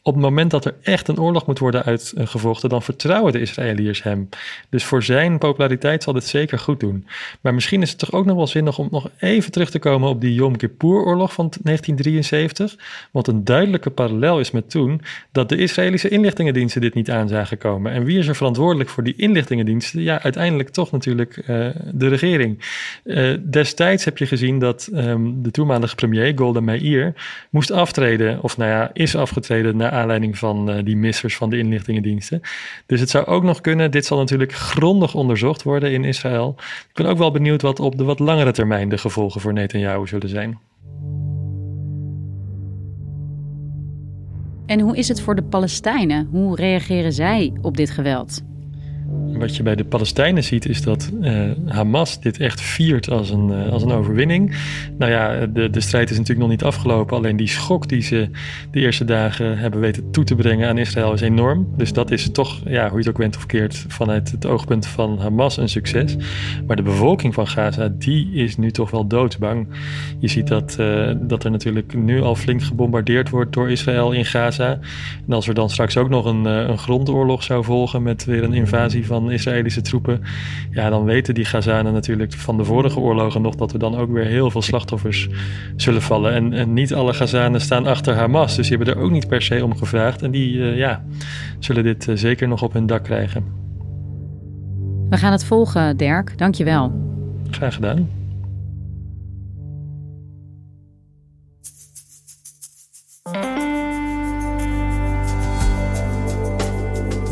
op 0.05 0.13
het 0.13 0.23
moment 0.23 0.51
dat 0.51 0.65
er 0.65 0.75
echt 0.81 1.07
een 1.07 1.19
oorlog 1.19 1.45
moet 1.45 1.59
worden 1.59 1.83
uitgevochten, 1.83 2.69
dan 2.69 2.81
vertrouwen 2.81 3.31
de 3.31 3.39
Israëliërs 3.39 4.03
hem. 4.03 4.29
Dus 4.69 4.83
voor 4.83 5.03
zijn 5.03 5.37
populariteit 5.37 6.03
zal 6.03 6.13
dit 6.13 6.23
zeker 6.23 6.59
goed 6.59 6.79
doen. 6.79 7.07
Maar 7.41 7.53
misschien 7.53 7.81
is 7.81 7.89
het 7.89 7.99
toch 7.99 8.11
ook 8.11 8.25
nog 8.25 8.35
wel 8.35 8.47
zinnig 8.47 8.77
om 8.77 8.87
nog 8.91 9.09
even 9.19 9.51
terug 9.51 9.69
te 9.69 9.79
komen 9.79 10.09
op 10.09 10.21
die 10.21 10.33
Yom 10.33 10.57
Kippur-oorlog 10.57 11.33
van 11.33 11.51
1973. 11.61 12.77
Want 13.11 13.27
een 13.27 13.43
duidelijke 13.43 13.89
parallel 13.89 14.39
is 14.39 14.51
met 14.51 14.69
toen 14.69 15.01
dat 15.31 15.49
de 15.49 15.57
Israëlische 15.57 16.09
inlichtingendiensten 16.09 16.81
dit 16.81 16.93
niet 16.93 17.11
aan 17.11 17.27
zagen 17.27 17.57
komen. 17.57 17.91
En 17.91 18.03
wie 18.03 18.17
is 18.17 18.27
er 18.27 18.35
verantwoordelijk 18.35 18.89
voor 18.89 19.03
die 19.03 19.15
inlichtingendiensten? 19.17 20.01
Ja, 20.01 20.21
uiteindelijk 20.21 20.69
toch 20.69 20.91
natuurlijk 20.91 21.37
uh, 21.37 21.67
de 21.91 22.07
regering. 22.07 22.59
Uh, 23.03 23.37
destijds 23.43 24.05
heb 24.05 24.17
je 24.17 24.25
gezien 24.25 24.59
dat 24.59 24.89
um, 24.93 25.43
de 25.43 25.51
toenmalige 25.51 25.95
premier 25.95 26.31
Golda 26.35 26.59
Meir 26.59 27.13
moest 27.49 27.71
aftreden, 27.71 28.41
of 28.41 28.57
nou 28.57 28.71
ja, 28.71 28.89
is 28.93 29.15
afgetreden 29.15 29.77
naar 29.77 29.91
aanleiding 29.93 30.37
van 30.37 30.69
uh, 30.69 30.83
die 30.83 30.97
missers 30.97 31.35
van 31.35 31.49
de 31.49 31.57
inlichtingendiensten. 31.57 32.41
Dus 32.85 32.99
het 32.99 33.09
zou 33.09 33.25
ook 33.25 33.43
nog 33.43 33.61
kunnen, 33.61 33.91
dit 33.91 34.05
zal 34.05 34.17
natuurlijk 34.17 34.53
grondig 34.53 35.15
onderzocht 35.15 35.63
worden 35.63 35.91
in 35.91 36.03
Israël. 36.03 36.55
Ik 36.89 36.93
ben 36.93 37.05
ook 37.05 37.17
wel 37.17 37.31
benieuwd 37.31 37.61
wat 37.61 37.79
op 37.79 37.97
de 37.97 38.03
wat 38.03 38.19
langere 38.19 38.51
termijn 38.51 38.89
de 38.89 38.97
gevolgen 38.97 39.41
voor 39.41 39.53
Netanyahu 39.53 40.07
zullen 40.07 40.29
zijn. 40.29 40.59
En 44.65 44.79
hoe 44.79 44.97
is 44.97 45.07
het 45.07 45.21
voor 45.21 45.35
de 45.35 45.43
Palestijnen? 45.43 46.27
Hoe 46.31 46.55
reageren 46.55 47.13
zij 47.13 47.53
op 47.61 47.77
dit 47.77 47.89
geweld? 47.89 48.41
Wat 49.43 49.55
je 49.55 49.63
bij 49.63 49.75
de 49.75 49.85
Palestijnen 49.85 50.43
ziet 50.43 50.65
is 50.65 50.81
dat 50.81 51.11
uh, 51.21 51.51
Hamas 51.65 52.19
dit 52.19 52.39
echt 52.39 52.61
viert 52.61 53.09
als 53.09 53.29
een, 53.29 53.49
uh, 53.49 53.71
als 53.71 53.83
een 53.83 53.91
overwinning. 53.91 54.55
Nou 54.97 55.11
ja, 55.11 55.45
de, 55.45 55.69
de 55.69 55.81
strijd 55.81 56.09
is 56.09 56.17
natuurlijk 56.17 56.47
nog 56.47 56.49
niet 56.49 56.63
afgelopen. 56.63 57.17
Alleen 57.17 57.35
die 57.35 57.47
schok 57.47 57.89
die 57.89 58.01
ze 58.01 58.29
de 58.71 58.79
eerste 58.79 59.05
dagen 59.05 59.57
hebben 59.57 59.79
weten 59.79 60.11
toe 60.11 60.23
te 60.23 60.35
brengen 60.35 60.69
aan 60.69 60.77
Israël 60.77 61.13
is 61.13 61.21
enorm. 61.21 61.67
Dus 61.77 61.93
dat 61.93 62.11
is 62.11 62.31
toch, 62.31 62.61
ja, 62.65 62.83
hoe 62.89 62.91
je 62.91 62.97
het 62.97 63.07
ook 63.07 63.17
went 63.17 63.35
of 63.35 63.45
keert, 63.45 63.85
vanuit 63.87 64.31
het 64.31 64.45
oogpunt 64.45 64.87
van 64.87 65.19
Hamas 65.19 65.57
een 65.57 65.69
succes. 65.69 66.15
Maar 66.67 66.75
de 66.75 66.81
bevolking 66.81 67.33
van 67.33 67.47
Gaza, 67.47 67.93
die 67.97 68.31
is 68.33 68.57
nu 68.57 68.71
toch 68.71 68.91
wel 68.91 69.07
doodsbang. 69.07 69.67
Je 70.19 70.27
ziet 70.27 70.47
dat, 70.47 70.77
uh, 70.79 71.11
dat 71.21 71.43
er 71.43 71.51
natuurlijk 71.51 71.93
nu 71.93 72.21
al 72.21 72.35
flink 72.35 72.63
gebombardeerd 72.63 73.29
wordt 73.29 73.53
door 73.53 73.71
Israël 73.71 74.11
in 74.11 74.25
Gaza. 74.25 74.79
En 75.27 75.33
als 75.33 75.47
er 75.47 75.53
dan 75.53 75.69
straks 75.69 75.97
ook 75.97 76.09
nog 76.09 76.25
een, 76.25 76.45
een 76.45 76.77
grondoorlog 76.77 77.43
zou 77.43 77.63
volgen 77.63 78.03
met 78.03 78.25
weer 78.25 78.43
een 78.43 78.53
invasie 78.53 79.05
van 79.05 79.31
Israëlische 79.33 79.81
troepen. 79.81 80.21
Ja, 80.71 80.89
dan 80.89 81.03
weten 81.03 81.33
die 81.33 81.45
Gazanen 81.45 81.93
natuurlijk 81.93 82.33
van 82.33 82.57
de 82.57 82.63
vorige 82.63 82.99
oorlogen 82.99 83.41
nog 83.41 83.55
dat 83.55 83.73
er 83.73 83.79
dan 83.79 83.95
ook 83.95 84.11
weer 84.11 84.25
heel 84.25 84.51
veel 84.51 84.61
slachtoffers 84.61 85.29
zullen 85.75 86.01
vallen. 86.01 86.33
En, 86.33 86.53
en 86.53 86.73
niet 86.73 86.93
alle 86.93 87.13
Gazanen 87.13 87.61
staan 87.61 87.87
achter 87.87 88.15
Hamas, 88.15 88.55
dus 88.55 88.67
die 88.67 88.77
hebben 88.77 88.95
er 88.95 89.01
ook 89.01 89.11
niet 89.11 89.27
per 89.27 89.41
se 89.41 89.63
om 89.63 89.77
gevraagd. 89.77 90.21
En 90.21 90.31
die 90.31 90.53
uh, 90.53 90.77
ja, 90.77 91.03
zullen 91.59 91.83
dit 91.83 92.07
uh, 92.07 92.15
zeker 92.15 92.47
nog 92.47 92.61
op 92.61 92.73
hun 92.73 92.85
dak 92.85 93.03
krijgen. 93.03 93.43
We 95.09 95.17
gaan 95.17 95.31
het 95.31 95.45
volgen, 95.45 95.97
Dirk. 95.97 96.37
Dank 96.37 96.55
je 96.55 96.63
wel. 96.63 96.91
Graag 97.51 97.73
gedaan. 97.73 98.09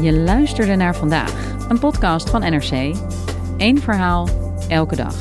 Je 0.01 0.13
luisterde 0.13 0.75
naar 0.75 0.95
vandaag, 0.95 1.50
een 1.69 1.79
podcast 1.79 2.29
van 2.29 2.41
NRC. 2.41 2.95
Eén 3.57 3.81
verhaal, 3.81 4.27
elke 4.67 4.95
dag. 4.95 5.15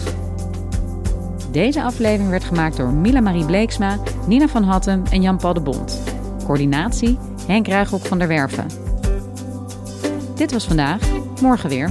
Deze 1.50 1.82
aflevering 1.82 2.30
werd 2.30 2.44
gemaakt 2.44 2.76
door 2.76 2.92
Mila 2.92 3.20
Marie 3.20 3.44
Bleeksma, 3.44 3.98
Nina 4.26 4.48
van 4.48 4.62
Hattem 4.62 5.02
en 5.10 5.22
Jan-Paul 5.22 5.54
de 5.54 5.60
Bond. 5.60 6.02
Coördinatie 6.44 7.18
Henk 7.46 7.66
Ruigrok 7.66 8.06
van 8.06 8.18
der 8.18 8.28
Werven. 8.28 8.66
Dit 10.34 10.52
was 10.52 10.66
vandaag, 10.66 11.00
morgen 11.40 11.68
weer. 11.68 11.90